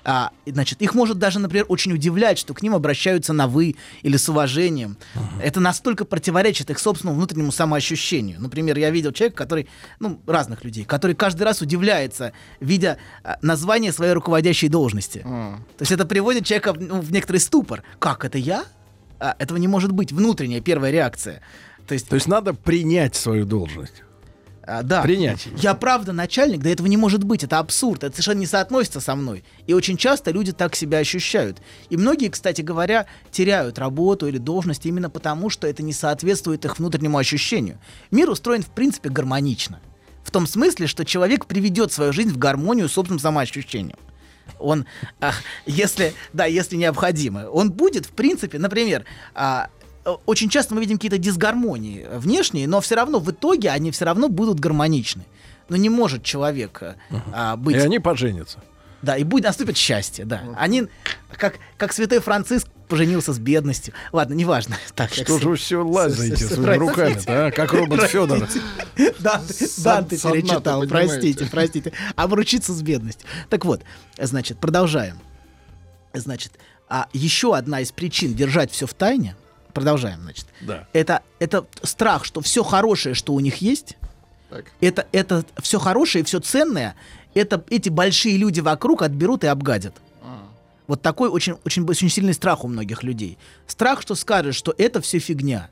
[0.09, 4.15] А, значит, их может даже, например, очень удивлять, что к ним обращаются на вы или
[4.15, 4.95] с уважением.
[5.43, 8.39] Это настолько противоречит их собственному внутреннему самоощущению.
[8.39, 9.67] Например, я видел человека, который,
[9.99, 15.19] ну, разных людей, который каждый раз удивляется, видя а, название своей руководящей должности.
[15.23, 17.83] То есть это приводит человека в, ну, в некоторый ступор.
[17.99, 18.63] Как это я?
[19.19, 20.13] А, этого не может быть.
[20.13, 21.41] Внутренняя первая реакция.
[21.85, 24.03] То есть, То есть надо принять свою должность.
[24.67, 25.01] А, да.
[25.01, 25.47] Принять.
[25.57, 29.15] Я правда начальник, да этого не может быть, это абсурд, это совершенно не соотносится со
[29.15, 29.45] мной.
[29.65, 31.61] И очень часто люди так себя ощущают.
[31.89, 36.79] И многие, кстати говоря, теряют работу или должность именно потому, что это не соответствует их
[36.79, 37.79] внутреннему ощущению.
[38.11, 39.79] Мир устроен, в принципе, гармонично.
[40.23, 43.97] В том смысле, что человек приведет свою жизнь в гармонию с собственным самоощущением.
[44.59, 44.85] Он,
[45.21, 45.31] а,
[45.65, 49.69] если, да, если необходимо, он будет, в принципе, например, а,
[50.25, 54.29] очень часто мы видим какие-то дисгармонии внешние, но все равно в итоге они все равно
[54.29, 55.25] будут гармоничны.
[55.69, 56.95] Но не может человек э,
[57.33, 57.75] а, быть...
[57.75, 58.59] И они поженятся.
[59.01, 60.41] Да, и будет наступит счастье, да.
[60.57, 60.87] Они,
[61.37, 63.93] как, как святой Франциск поженился с бедностью.
[64.11, 64.77] Ладно, неважно.
[64.95, 66.79] Так, Что же вы все лазаете с- своими простите.
[66.79, 67.51] руками-то, а?
[67.51, 68.47] Как робот Федор.
[69.19, 71.91] Данте, перечитал, простите, простите.
[72.15, 73.27] Обручиться с бедностью.
[73.49, 73.81] Так вот,
[74.17, 75.19] значит, продолжаем.
[76.13, 76.53] Значит,
[76.89, 79.35] а еще одна из причин держать все в тайне,
[79.77, 80.87] продолжаем, значит, Да.
[80.93, 83.97] это, это страх, что все хорошее, что у них есть,
[84.49, 84.65] Так.
[84.81, 86.95] это, это все хорошее, все ценное,
[87.33, 89.95] это эти большие люди вокруг отберут и обгадят.
[90.23, 90.47] А.
[90.87, 93.37] Вот такой очень, очень, очень сильный страх у многих людей.
[93.67, 95.69] Страх, что скажешь, что это все фигня.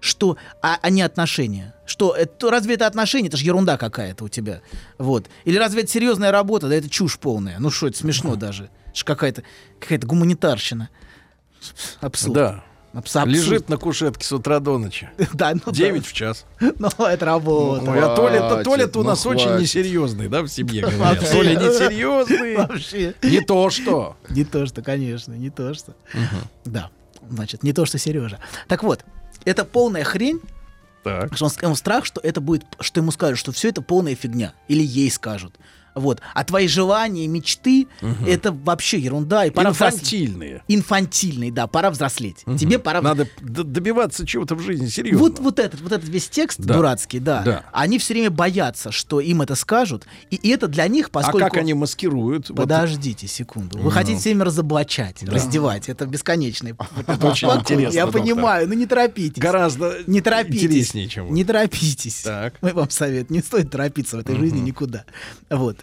[0.00, 1.74] Что, а, а не отношения.
[1.84, 3.28] Что, это, разве это отношения?
[3.28, 4.62] Это же ерунда какая-то у тебя.
[4.96, 5.28] Вот.
[5.44, 6.68] Или разве это серьезная работа?
[6.68, 7.58] Да это чушь полная.
[7.58, 8.70] Ну что, это смешно даже.
[8.86, 9.42] Это ж какая-то
[9.78, 10.88] какая гуманитарщина.
[12.00, 12.32] Абсурд.
[12.34, 12.64] Да.
[12.92, 13.28] Абс- абсурд.
[13.28, 15.08] Лежит на кушетке с утра до ночи.
[15.32, 15.72] Да, ну да.
[15.72, 16.44] 9 в час.
[16.60, 17.90] Ну, это работа.
[17.90, 19.60] Ой, а Толя, хватит, Толя-то у ну нас очень хватит.
[19.62, 20.98] несерьезный, да, в семье говорят.
[21.20, 21.32] Вообще.
[21.32, 22.56] Толя несерьезный.
[22.56, 23.14] Вообще.
[23.22, 24.16] Не то что.
[24.28, 25.94] Не то, что, конечно, не то, что.
[26.64, 26.90] Да.
[27.28, 28.38] Значит, не то, что Сережа.
[28.66, 29.04] Так вот,
[29.44, 30.40] это полная хрень,
[31.04, 31.36] Так.
[31.36, 34.52] что он, он страх, что это будет, что ему скажут, что все это полная фигня.
[34.66, 35.54] Или ей скажут.
[36.00, 36.20] Вот.
[36.34, 37.86] А твои желания, мечты,
[38.26, 39.44] это вообще ерунда.
[39.46, 39.70] И пора.
[39.70, 40.62] Инфантильные.
[40.68, 42.38] Инфантильный, да, пора взрослеть.
[42.58, 43.00] Тебе пора...
[43.02, 45.18] Надо добиваться чего-то в жизни серьезно.
[45.20, 46.74] Вот, вот этот, вот этот весь текст Да.
[46.74, 47.64] дурацкий, да, Да.
[47.72, 51.46] Они все время боятся, что им это скажут, и, и это для них, поскольку...
[51.46, 52.48] А как они маскируют?
[52.48, 53.78] Вот Подождите секунду.
[53.78, 55.88] Вы хотите все время разоблачать, раздевать.
[55.88, 56.72] Это бесконечный.
[57.22, 59.42] Очень интересно, Я понимаю, но не торопитесь.
[59.42, 60.64] гораздо Не торопитесь.
[60.64, 61.34] интереснее, чем вы.
[61.34, 62.22] Не торопитесь.
[62.22, 62.54] Так.
[62.62, 63.30] Мы вам совет.
[63.30, 65.04] Не стоит торопиться в этой жизни никуда.
[65.50, 65.76] Вот.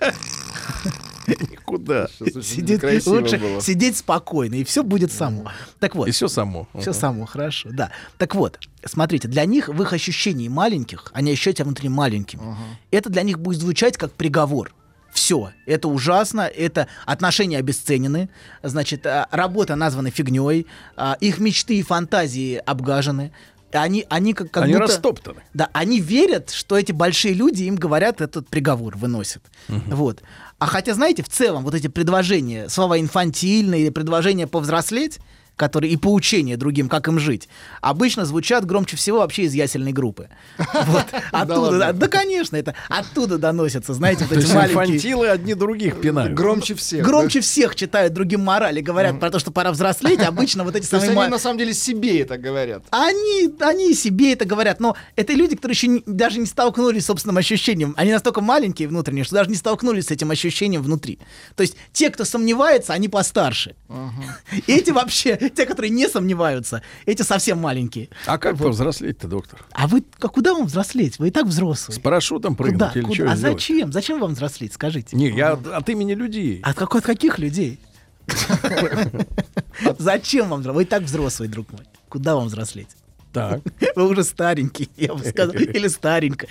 [1.66, 2.08] Куда?
[2.08, 3.62] Сейчас очень Сидеть, лучше было.
[3.62, 5.52] сидеть спокойно, и все будет само.
[5.80, 6.08] Так вот.
[6.08, 6.68] И все само.
[6.80, 7.92] Все само хорошо, да.
[8.18, 12.56] Так вот, смотрите, для них в их ощущении маленьких, они ощущают себя внутри маленькими.
[12.92, 14.74] Это для них будет звучать как приговор.
[15.12, 18.30] Все, это ужасно, это отношения обесценены,
[18.62, 23.32] значит, а, работа названа фигней, а, их мечты и фантазии обгажены.
[23.72, 24.86] Они, они как, как Они будто...
[24.86, 25.42] растоптаны.
[25.54, 29.44] Да, они верят, что эти большие люди им говорят этот приговор, выносят.
[29.68, 30.22] Вот.
[30.60, 35.20] А хотя, знаете, в целом вот эти предложения, слова инфантильные или предложения повзрослеть,
[35.58, 37.50] которые и поучения другим, как им жить,
[37.82, 40.30] обычно звучат громче всего вообще из ясельной группы.
[40.88, 41.06] Вот.
[41.32, 44.86] Оттуда, да, да, конечно, это оттуда доносятся, знаете, вот эти маленькие...
[44.86, 46.34] инфантилы одни других пинают.
[46.34, 47.06] Громче всех.
[47.06, 51.10] Громче всех читают другим морали, говорят про то, что пора взрослеть, обычно вот эти самые...
[51.12, 52.84] они на самом деле себе это говорят.
[52.92, 57.38] Они, они себе это говорят, но это люди, которые еще даже не столкнулись с собственным
[57.38, 57.94] ощущением.
[57.98, 61.20] Они настолько маленькие внутренние, что даже не столкнулись с этим ощущением внутри.
[61.56, 63.76] То есть те, кто сомневается, они постарше.
[64.68, 68.10] Эти вообще, те, которые не сомневаются, эти совсем маленькие.
[68.26, 69.66] А как повзрослеть-то, доктор?
[69.72, 71.20] А вы а куда вам взрослеть?
[71.20, 71.96] Вы и так взрослые.
[71.96, 72.90] С парашютом Куда?
[72.90, 73.16] прыгнуть или Куда?
[73.16, 73.54] что А сделать?
[73.60, 73.92] зачем?
[73.94, 74.74] Зачем вам взрослеть?
[74.74, 75.16] Скажите.
[75.16, 76.60] Не, я от, от имени людей.
[76.64, 77.80] От, как- от каких людей?
[79.98, 80.76] Зачем вам взрослеть?
[80.78, 81.82] Вы и так взрослый, друг мой.
[82.10, 82.90] Куда вам взрослеть?
[83.34, 83.62] Так.
[83.96, 85.54] Вы уже старенький, я бы сказал.
[85.56, 86.50] Или старенькая.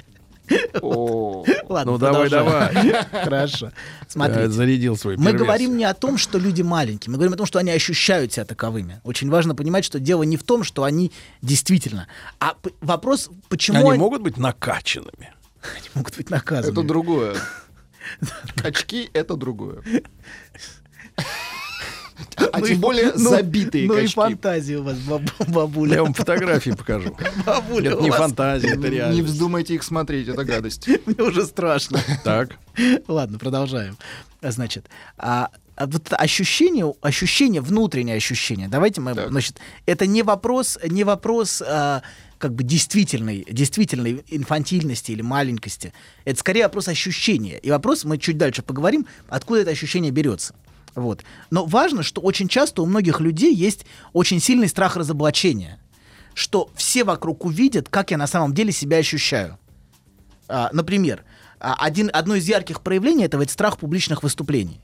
[1.69, 3.05] Ладно, Ну, давай, продолжаем.
[3.11, 3.67] Хорошо.
[3.67, 3.73] Я
[4.09, 4.49] Смотрите.
[4.51, 7.59] зарядил свой Мы говорим не о том, что люди маленькие, мы говорим о том, что
[7.59, 9.01] они ощущают себя таковыми.
[9.05, 12.07] Очень важно понимать, что дело не в том, что они действительно,
[12.39, 15.33] а вопрос, почему Они они, могут быть накачанными.
[15.63, 16.73] они могут быть наказаны.
[16.73, 17.37] это другое.
[18.57, 19.83] Качки— это другое.
[22.53, 24.15] А Ну и- тем более ну- забитые Ну и качки.
[24.15, 25.95] фантазии у вас, баб- бабуля.
[25.97, 27.17] Я вам фотографии покажу.
[27.47, 29.23] Бабуля, Это у не вас- фантазия, это Не реальность.
[29.29, 30.89] вздумайте их смотреть, это гадость.
[31.07, 32.01] Мне уже страшно.
[32.25, 32.57] Так.
[33.09, 33.97] Ладно, продолжаем.
[34.43, 34.87] Значит,
[35.19, 38.69] а, а вот ощущение, ощущение, внутреннее ощущение.
[38.69, 39.29] Давайте мы, Так.
[39.31, 42.03] значит, это не вопрос, не вопрос а,
[42.39, 45.93] как бы действительной, действительной инфантильности или маленькости.
[46.25, 47.59] Это скорее вопрос ощущения.
[47.59, 50.55] И вопрос, мы чуть дальше поговорим, откуда это ощущение берется.
[50.97, 51.25] Вот.
[51.51, 55.79] Но важно, что очень часто у многих людей есть очень сильный страх разоблачения.
[56.35, 59.59] Что все вокруг увидят, как я на самом деле себя ощущаю.
[60.49, 61.23] А, например,
[61.61, 64.81] а, один, одно из ярких проявлений этого это страх публичных выступлений.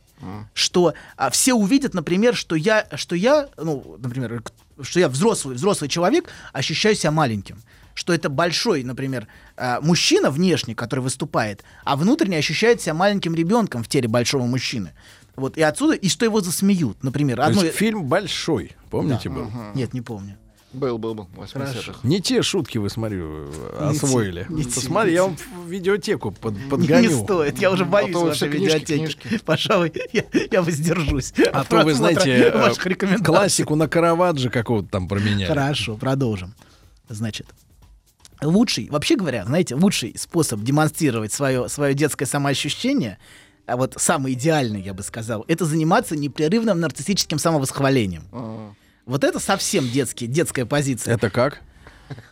[0.54, 4.44] Что а, все увидят, например, что я, что я, ну, например,
[4.80, 7.60] что я взрослый, взрослый человек, ощущаю себя маленьким.
[7.94, 13.82] Что это большой, например, а, мужчина внешне, который выступает, а внутренне ощущает себя маленьким ребенком
[13.82, 14.92] в теле большого мужчины.
[15.36, 17.38] Вот, и отсюда, и что его засмеют, например.
[17.38, 17.62] То Одно...
[17.62, 19.50] есть фильм большой, помните, был?
[19.74, 20.36] Нет, не помню.
[20.72, 21.28] Был, был, был.
[21.34, 21.98] в 80-х.
[22.02, 24.46] Не те шутки вы, смотрю, э, Не те, освоили.
[24.48, 27.24] не те, Посмотри, не я вам в видеотеку под, Не подгоню.
[27.24, 29.16] стоит, я уже боюсь А то вы вашей книжки, видеотеки.
[29.18, 29.44] книжки.
[29.44, 31.34] Пожалуй, я, я воздержусь.
[31.52, 33.26] А то вы знаете, э, ваших рекомендаций.
[33.26, 35.44] классику на Караваджо какого-то там променяли.
[35.46, 36.54] Хорошо, продолжим.
[37.10, 37.46] Значит,
[38.42, 43.18] лучший, вообще говоря, знаете, лучший способ демонстрировать свое, свое детское самоощущение,
[43.66, 48.24] а вот самый идеальный, я бы сказал, это заниматься непрерывным нарциссическим самовосхвалением.
[48.32, 48.72] А,
[49.06, 51.14] Вот это совсем детский, детская позиция.
[51.14, 51.60] Это как?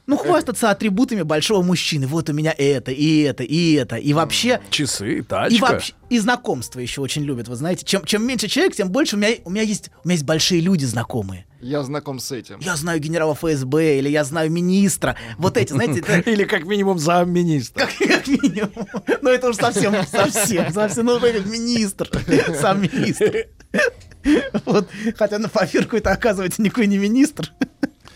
[0.07, 2.07] Ну, хвастаться атрибутами большого мужчины.
[2.07, 3.97] Вот у меня это, и это, и это.
[3.97, 4.61] И вообще...
[4.71, 5.55] Часы, тачка.
[5.55, 7.85] И вообще, и знакомства еще очень любят, вы знаете.
[7.85, 10.61] Чем, чем меньше человек, тем больше у меня, у меня есть, у меня есть большие
[10.61, 11.47] люди знакомые.
[11.61, 12.59] Я знаком с этим.
[12.61, 15.17] Я знаю генерала ФСБ, или я знаю министра.
[15.37, 17.87] Вот эти, знаете, это Или как минимум замминистра.
[17.87, 18.89] как, как минимум.
[19.21, 22.09] Ну, это уж совсем, совсем, совсем, ну, как министр,
[22.61, 23.47] сам министр.
[24.67, 27.55] Вот, хотя на поверку это оказывается никакой не министр.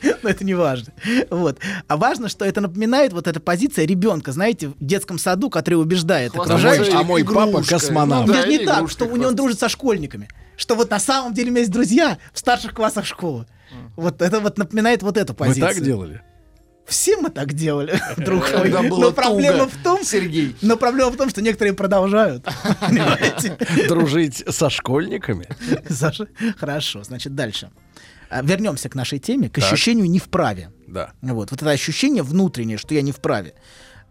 [0.23, 0.93] Но это не важно.
[1.31, 1.59] Вот.
[1.89, 6.33] А важно, что это напоминает вот эта позиция ребенка, знаете, в детском саду, который убеждает
[6.35, 6.95] А мой, окружающих.
[6.95, 8.27] а мой папа космонавт.
[8.27, 8.39] Ну да.
[8.41, 10.29] Даже не так, что у него он дружит со школьниками.
[10.57, 13.47] Что вот на самом деле у меня есть друзья в старших классах школы.
[13.97, 15.75] Вот это вот напоминает вот эту Вы позицию.
[15.75, 16.23] так делали?
[16.87, 18.69] Все мы так делали, друг мой.
[18.69, 20.55] Но проблема туго, в том, Сергей.
[20.61, 22.45] но проблема в том, что некоторые продолжают.
[22.81, 23.57] Понимаете?
[23.89, 25.49] Дружить со школьниками?
[25.89, 26.29] Саша?
[26.59, 27.71] Хорошо, значит, дальше.
[28.35, 29.65] А, Вернемся к нашей теме, к Так.
[29.65, 30.73] ощущению не вправе.
[30.89, 31.13] Да.
[31.23, 33.55] Вот, вот это ощущение внутреннее, что я не вправе.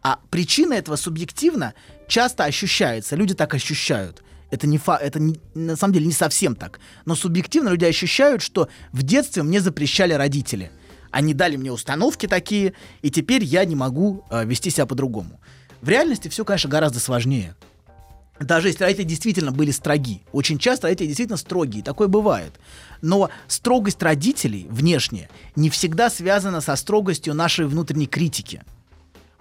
[0.02, 1.74] А причина этого субъективно
[2.08, 3.16] часто ощущается.
[3.18, 4.24] Люди так ощущают.
[4.50, 6.80] Это, не фа- это не- на самом деле не совсем так.
[7.06, 10.72] Но субъективно люди ощущают, что в детстве мне запрещали родители.
[11.12, 15.42] Они дали мне установки такие, и теперь я не могу э, вести себя по-другому.
[15.82, 17.56] В реальности все, конечно, гораздо сложнее.
[18.40, 20.24] Даже если родители действительно были строги.
[20.32, 22.54] Очень часто родители действительно строгие, такое бывает.
[23.04, 28.64] Но строгость родителей внешне не всегда связана со строгостью нашей внутренней критики.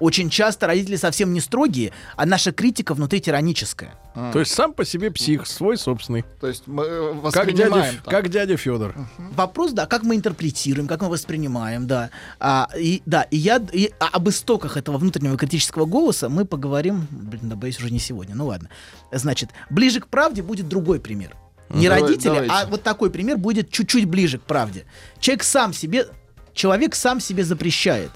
[0.00, 3.94] Очень часто родители совсем не строгие, а наша критика внутри тираническая.
[4.32, 6.24] То есть сам по себе псих, свой собственный.
[6.40, 8.96] То есть мы э, Как дядя, воспринимаем как дядя Федор.
[9.36, 12.10] Вопрос, да, как мы интерпретируем, как мы воспринимаем, да.
[12.40, 17.06] А, и, да, и я и а- об истоках этого внутреннего критического голоса мы поговорим,
[17.12, 18.70] блин, да, боюсь, уже не сегодня, ну ладно.
[19.12, 21.36] Значит, ближе к правде будет другой пример.
[21.72, 22.52] Не Давай- родители, давайте.
[22.54, 24.84] а вот такой пример будет чуть-чуть ближе к правде.
[25.20, 26.06] Человек сам себе,
[26.54, 28.10] человек сам себе запрещает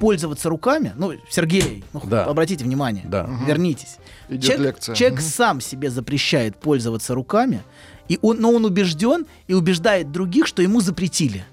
[0.00, 0.92] пользоваться руками.
[0.96, 2.24] Ну, Сергей, ну, Да.
[2.24, 3.28] обратите внимание, Да.
[3.46, 3.96] вернитесь.
[4.28, 4.94] Идет человек лекция.
[4.94, 7.62] человек сам себе запрещает пользоваться руками,
[8.08, 11.44] и он, но он убежден и убеждает других, что ему запретили.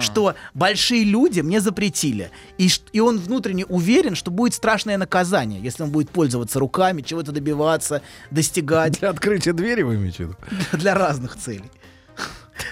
[0.00, 2.30] Что большие люди мне запретили.
[2.58, 7.32] И, и он внутренне уверен, что будет страшное наказание, если он будет пользоваться руками, чего-то
[7.32, 10.36] добиваться, достигать Для открытия двери вы имеете в виду?
[10.72, 11.70] для разных целей.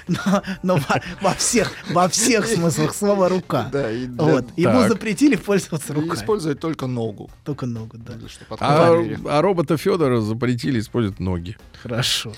[0.06, 3.68] Но, но во, во всех, во всех смыслах слова рука.
[3.72, 4.46] Да, и для- вот.
[4.56, 6.14] Ему запретили пользоваться руками.
[6.14, 7.30] использовать только ногу.
[7.44, 8.14] Только ногу, да.
[8.60, 11.56] А, а робота Федора запретили использовать ноги.
[11.82, 12.32] Хорошо.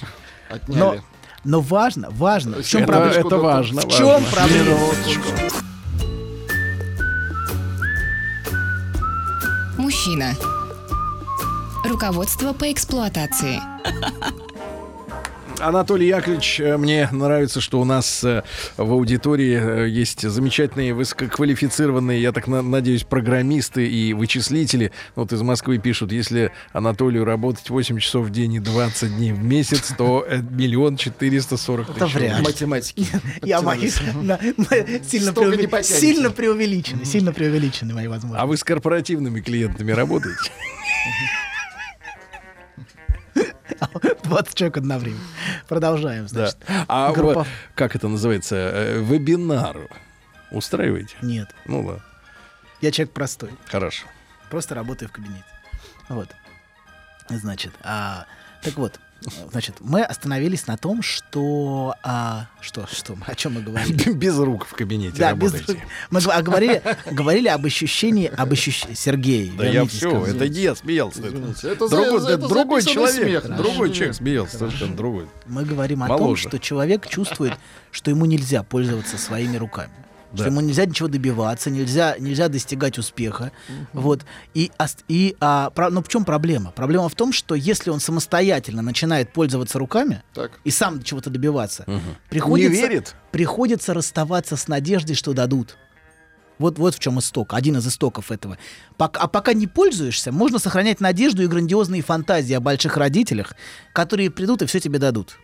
[0.48, 0.78] Отняли.
[0.78, 0.96] Но,
[1.44, 2.62] но важно, важно.
[2.62, 3.26] В чем Это, проблема?
[3.26, 3.80] это важно.
[3.82, 4.28] В чем важно.
[4.30, 4.78] проблема?
[9.78, 10.34] Мужчина.
[11.84, 13.60] Руководство по эксплуатации.
[15.58, 18.42] Анатолий Яковлевич, э, мне нравится, что у нас э,
[18.76, 24.92] в аудитории э, есть замечательные высококвалифицированные, я так на- надеюсь, программисты и вычислители.
[25.14, 29.42] Вот из Москвы пишут, если Анатолию работать 8 часов в день и 20 дней в
[29.44, 32.14] месяц, то миллион четыреста сорок Это тысяч.
[32.14, 32.36] вряд ли.
[32.38, 32.52] рублей.
[32.52, 33.06] Математики.
[33.42, 34.00] Я боюсь,
[35.04, 35.32] сильно
[36.30, 38.42] преувеличены, сильно преувеличены мои возможности.
[38.42, 40.50] А вы с корпоративными клиентами работаете?
[44.24, 45.20] 20 человек одновременно.
[45.68, 46.28] Продолжаем, Да.
[46.28, 46.56] значит.
[46.88, 48.56] А Группа- вы- как это называется?
[48.56, 49.76] Э, Вебинар
[50.50, 51.16] устраиваете?
[51.22, 52.02] Нет, Ну ладно,
[52.80, 53.50] я человек простой.
[53.66, 54.06] хорошо.
[54.50, 55.44] Просто работаю в кабинете.
[56.08, 56.28] Вот.
[57.28, 58.26] Значит, а,
[58.62, 59.00] так вот,
[59.50, 61.94] значит, мы остановились на том, что...
[62.02, 64.12] А, что, что, мы- о чем мы говорили?
[64.12, 65.84] Без рук в кабинете Да, без- работаете.
[66.10, 68.94] мы а говорили, говорили об ощущении, об ощущении...
[68.94, 71.22] Сергей, Да я все, это я смеялся.
[71.22, 73.56] Это другой, за- это другой человек, смех.
[73.56, 73.94] другой Хорошо.
[73.94, 75.26] человек смеялся, совершенно другой.
[75.46, 77.54] Мы говорим о том, что человек чувствует,
[77.90, 79.92] что ему нельзя пользоваться своими руками.
[80.34, 80.46] Что Да.
[80.46, 83.52] ему нельзя ничего добиваться, нельзя, нельзя достигать успеха.
[83.92, 84.24] Вот.
[84.54, 84.70] И,
[85.08, 86.70] и, а, про- но в чем проблема?
[86.70, 90.52] Проблема в том, что если он самостоятельно начинает пользоваться руками Так.
[90.64, 91.84] и сам чего-то добиваться,
[92.30, 93.14] приходится, Не верит?
[93.30, 95.76] приходится расставаться с надеждой, что дадут.
[96.58, 98.56] Вот, вот в чем исток, один из истоков этого.
[98.96, 103.54] Пок- а пока не пользуешься, можно сохранять надежду и грандиозные фантазии о больших родителях,
[103.92, 105.38] которые придут и все тебе дадут.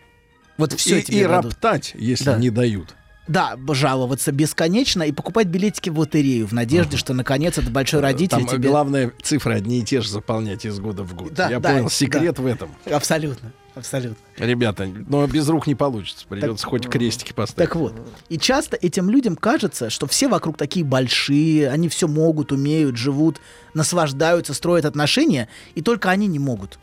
[0.57, 1.53] Вот все и, тебе и дадут.
[1.53, 2.37] роптать, если Да.
[2.37, 2.95] не дают.
[3.29, 8.39] Да, жаловаться бесконечно и покупать билетики в лотерею в надежде, что наконец этот большой родитель
[8.39, 8.69] Там тебе...
[8.69, 11.35] главное цифры одни и те же заполнять из года в год.
[11.35, 11.89] Да, Я да, понял, да.
[11.91, 12.71] секрет в этом.
[12.91, 14.17] Абсолютно, абсолютно.
[14.37, 16.25] Ребята, но без рук не получится.
[16.27, 17.69] Придется хоть крестики поставить.
[17.69, 17.93] Так вот,
[18.29, 23.39] и часто этим людям кажется, что все вокруг такие большие, они все могут, умеют, живут,
[23.75, 26.79] наслаждаются, строят отношения, и только они не могут.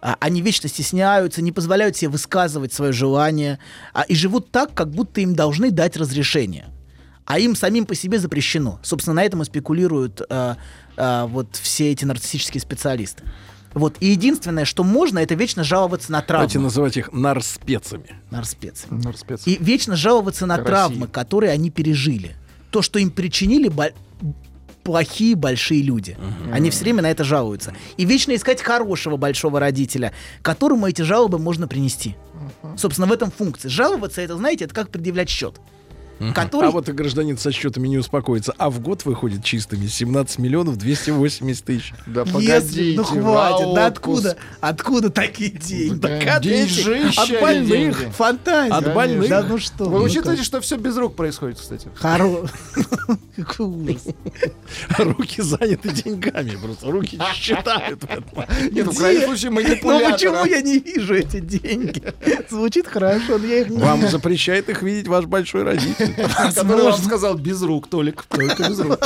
[0.00, 3.58] А, они вечно стесняются, не позволяют себе высказывать свое желание,
[3.92, 6.66] а, и живут так, как будто им должны дать разрешение.
[7.24, 8.78] А им самим по себе запрещено.
[8.82, 10.56] Собственно, на этом и спекулируют а,
[10.96, 13.24] а, вот все эти нарциссические специалисты.
[13.74, 13.96] Вот.
[14.00, 16.46] И единственное, что можно, это вечно жаловаться на травмы.
[16.46, 18.14] Давайте называть их нарспецами.
[18.30, 18.86] Нарспецы.
[18.90, 19.42] Норспец.
[19.46, 20.66] И вечно жаловаться на России.
[20.66, 22.36] травмы, которые они пережили.
[22.70, 23.68] То, что им причинили
[24.86, 26.16] плохие большие люди.
[26.52, 27.74] Они все время на это жалуются.
[27.96, 30.12] И вечно искать хорошего большого родителя,
[30.42, 32.14] которому эти жалобы можно принести.
[32.76, 33.68] Собственно, в этом функция.
[33.68, 35.60] Жаловаться, это, знаете, это как предъявлять счет.
[36.34, 36.68] Который...
[36.68, 38.54] А вот и гражданин со счетами не успокоится.
[38.56, 41.92] А в год выходит чистыми 17 миллионов 280 тысяч.
[42.06, 45.98] Да Если- погодите, ну хватит, да откуда, откуда такие деньги?
[45.98, 48.12] Да, этих, деньжища от больных, деньги?
[48.16, 48.72] фантазия.
[48.74, 49.28] От больных.
[49.28, 49.84] Да ну что.
[49.84, 51.88] Вы ну учитываете, что все без рук происходит, кстати?
[51.96, 52.46] Хоро...
[53.36, 54.04] Какой ужас.
[54.98, 56.56] Руки заняты деньгами.
[56.62, 58.02] Просто руки считают.
[58.72, 60.12] Нет, в крайнем случае Ну манипулятора.
[60.12, 62.02] почему я не вижу эти деньги?
[62.48, 66.05] Звучит хорошо, но я их не Вам запрещает их видеть ваш большой родитель.
[66.54, 68.24] Который вам сказал без рук, Толик.
[68.24, 68.98] Только без рук.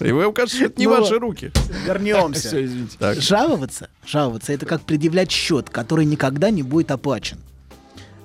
[0.00, 1.52] И вы укажете, что это не Ну, ваши руки.
[1.84, 2.48] Вернемся.
[2.48, 2.96] Все, извините.
[3.20, 7.38] Жаловаться, жаловаться, это как предъявлять счет, который никогда не будет оплачен.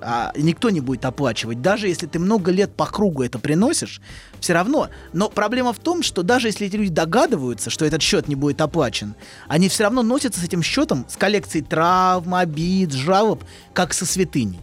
[0.08, 1.62] А, никто не будет оплачивать.
[1.62, 4.02] Даже если ты много лет по кругу это приносишь,
[4.40, 4.90] все равно.
[5.14, 8.62] Но проблема в том, что даже если эти люди догадываются, что этот счет не будет
[8.62, 9.16] оплачен,
[9.48, 13.44] они все равно носятся с этим счетом, с коллекцией травм, обид, жалоб,
[13.74, 14.60] как со святыней.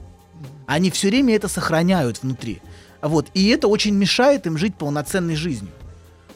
[0.66, 2.62] Они все время это сохраняют внутри.
[3.02, 3.26] Вот.
[3.34, 5.70] И это очень мешает им жить полноценной жизнью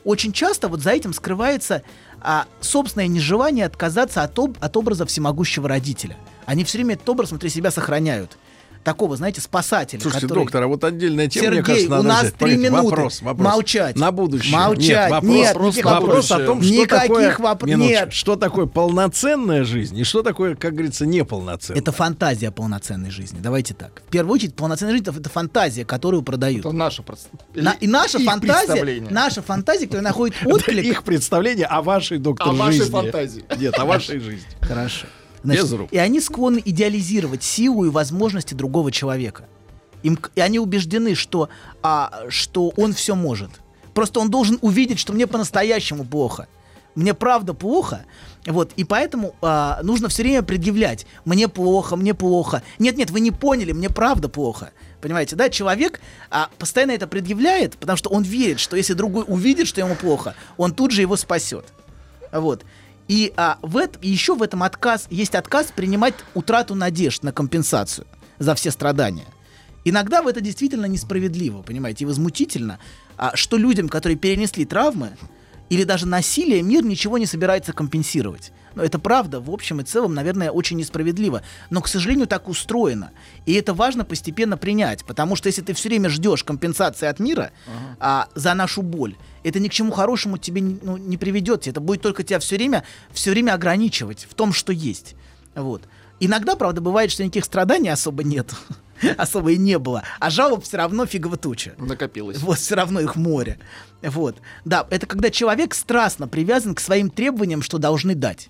[0.06, 1.82] очень часто вот за этим скрывается
[2.20, 6.16] а, собственное нежелание отказаться от, об- от образа всемогущего родителя.
[6.46, 8.38] Они все время этот образ внутри себя сохраняют.
[8.86, 10.00] Такого, знаете, спасателя.
[10.00, 12.84] Слушайте, который- доктор, а вот отдельная тема, мне Сергей, кажется, надо у нас три минуты.
[12.84, 13.44] Вопрос, вопрос.
[13.44, 13.96] Молчать.
[13.98, 14.52] На будущее.
[14.56, 14.88] Молчать.
[14.88, 17.36] Нет, вопрос, Нет, вопрос, вопрос о том, что Никаких такое...
[17.36, 18.12] воп- нет.
[18.12, 21.80] Что такое полноценная жизнь и что такое, как говорится, неполноценная.
[21.82, 23.40] Это фантазия полноценной жизни.
[23.42, 24.02] Давайте так.
[24.06, 26.60] В первую очередь, полноценная жизнь это, фантазия, которую продают.
[26.60, 27.28] Это наша просто.
[27.56, 30.84] На- и наша их фантазия, наша фантазия, которая находит отклик.
[30.84, 32.92] их представление о вашей, доктор, О вашей жизни.
[32.92, 33.44] фантазии.
[33.58, 34.46] Нет, о вашей жизни.
[34.60, 35.06] Хорошо.
[35.42, 35.92] Без рук.
[35.92, 39.48] И они склонны идеализировать силу и возможности другого человека.
[40.02, 41.48] Им, и они убеждены, что,
[41.82, 43.50] а, что он все может.
[43.94, 46.48] Просто он должен увидеть, что мне по-настоящему плохо.
[46.94, 48.04] Мне правда плохо.
[48.46, 51.06] Вот, и поэтому а, нужно все время предъявлять.
[51.24, 52.62] Мне плохо, мне плохо.
[52.78, 54.70] Нет, нет, вы не поняли, мне правда плохо.
[55.00, 59.66] Понимаете, да, человек а, постоянно это предъявляет, потому что он верит, что если другой увидит,
[59.66, 61.66] что ему плохо, он тут же его спасет.
[62.32, 62.64] Вот.
[63.08, 67.32] И а, в эт- и еще в этом отказ есть отказ принимать утрату надежд на
[67.32, 68.06] компенсацию
[68.38, 69.26] за все страдания.
[69.84, 72.80] Иногда в это действительно несправедливо, понимаете, и возмутительно,
[73.16, 75.16] а, что людям, которые перенесли травмы
[75.68, 78.52] или даже насилие, мир ничего не собирается компенсировать.
[78.74, 81.42] Но это правда, в общем и целом, наверное, очень несправедливо.
[81.70, 83.10] Но, к сожалению, так устроено.
[83.46, 87.52] И это важно постепенно принять, потому что если ты все время ждешь компенсации от мира
[87.98, 91.66] а, за нашу боль, это ни к чему хорошему тебе ну, не приведет.
[91.66, 95.14] Это будет только тебя все время, все время ограничивать в том, что есть.
[95.54, 95.82] Вот.
[96.20, 98.54] Иногда, правда, бывает, что никаких страданий особо нет.
[99.16, 100.02] Особо и не было.
[100.20, 101.74] А жалоб все равно фигово туча.
[101.78, 102.38] Накопилось.
[102.38, 103.58] Вот, все равно их море.
[104.02, 104.36] Вот.
[104.64, 108.48] Да, это когда человек страстно привязан к своим требованиям, что должны дать.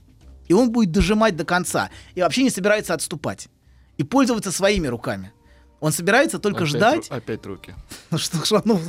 [0.49, 1.91] И он будет дожимать до конца.
[2.15, 3.49] И вообще не собирается отступать.
[3.97, 5.33] И пользоваться своими руками.
[5.81, 7.09] Он собирается только Опять ждать.
[7.11, 7.75] ру- Опять руки.
[8.11, 8.81] Ну что, ж, ну,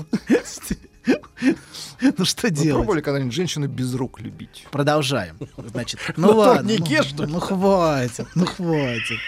[2.17, 2.73] ну что Вы делать?
[2.73, 4.65] пробовали когда-нибудь женщину без рук любить?
[4.71, 5.37] Продолжаем.
[5.57, 6.71] Значит, На ну ладно.
[6.77, 9.19] ну, что ну хватит, ну хватит.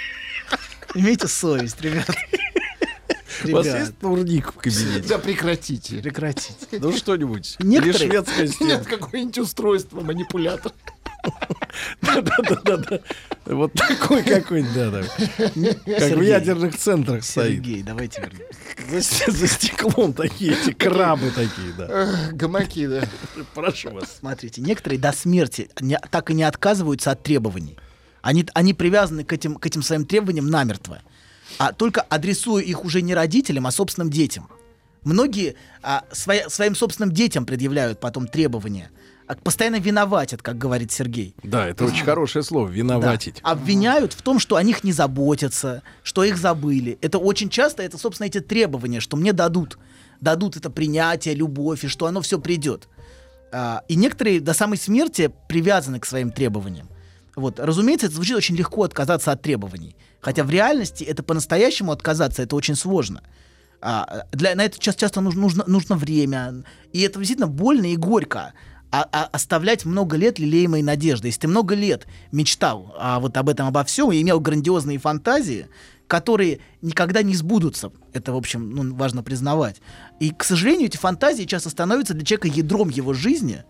[0.96, 2.10] Имейте совесть, ребят.
[3.46, 5.08] У вас Ребят, есть турник в кабинете?
[5.08, 5.98] Да прекратите.
[6.02, 6.54] прекратите.
[6.74, 7.56] Ну что-нибудь.
[7.60, 8.70] Некоторые- Или шведская стена.
[8.76, 10.74] Нет, какое-нибудь устройство, манипулятор.
[12.02, 13.00] Да-да-да.
[13.46, 15.04] Вот такой какой-нибудь, да, да.
[16.00, 17.56] Как в ядерных центрах стоит.
[17.56, 19.32] Сергей, давайте вернемся.
[19.32, 22.30] За, стеклом такие, эти крабы такие, да.
[22.32, 23.04] Гамаки, да.
[23.54, 24.18] Прошу вас.
[24.20, 25.70] Смотрите, некоторые до смерти
[26.10, 27.78] так и не отказываются от требований.
[28.22, 31.02] Они, они привязаны к этим, к этим своим требованиям намертво.
[31.58, 34.50] А только адресуя их уже не родителям, а собственным детям.
[35.04, 38.92] Многие а, своя- своим собственным детям предъявляют потом требования.
[39.28, 41.36] а постоянно виноватят, как говорит Сергей.
[41.44, 42.74] Да, это очень хорошее слово, Да.
[42.74, 43.40] виноватить.
[43.44, 46.98] Обвиняют в том, что о них не заботятся, что их забыли.
[47.02, 49.78] Это очень часто, это, собственно, эти требования, что мне дадут.
[50.20, 52.88] Дадут это принятие, любовь, и что оно все придет.
[53.52, 56.90] А, и некоторые до самой смерти привязаны к своим требованиям.
[57.40, 57.60] Вот.
[57.60, 59.96] Разумеется, это звучит очень легко отказаться от требований.
[60.20, 63.24] Хотя в реальности это по-настоящему отказаться, это очень сложно.
[63.82, 66.64] А, для, на это часто, часто нужно, нужно, нужно время.
[66.92, 68.54] И это действительно больно и горько.
[68.92, 71.28] А, а- оставлять много лет лелеемой надежды.
[71.28, 75.68] Если ты много лет мечтал а, вот об этом, обо всем, и имел грандиозные фантазии,
[76.10, 79.80] которые никогда не сбудутся, это, в общем, ну, важно признавать.
[80.20, 83.64] И, к сожалению, эти фантазии часто становятся для человека ядром его жизни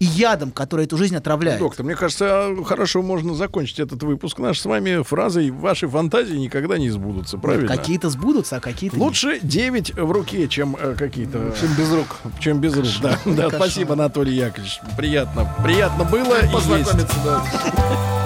[0.00, 1.60] и ядом, который эту жизнь отравляет.
[1.60, 6.76] Доктор, мне кажется, хорошо можно закончить этот выпуск наш с вами фразой «Ваши фантазии никогда
[6.76, 7.68] не сбудутся», правильно?
[7.68, 9.04] Какие-то сбудутся, а какие-то нет.
[9.04, 11.54] Лучше 9 в руке, чем э, какие-то...
[11.60, 12.16] Чем без рук.
[12.40, 13.18] Чем без рук, да.
[13.24, 14.80] да спасибо, Анатолий Яковлевич.
[14.96, 15.54] Приятно.
[15.62, 16.40] Приятно было.
[16.40, 16.52] и есть.
[16.52, 18.25] Познакомиться, да.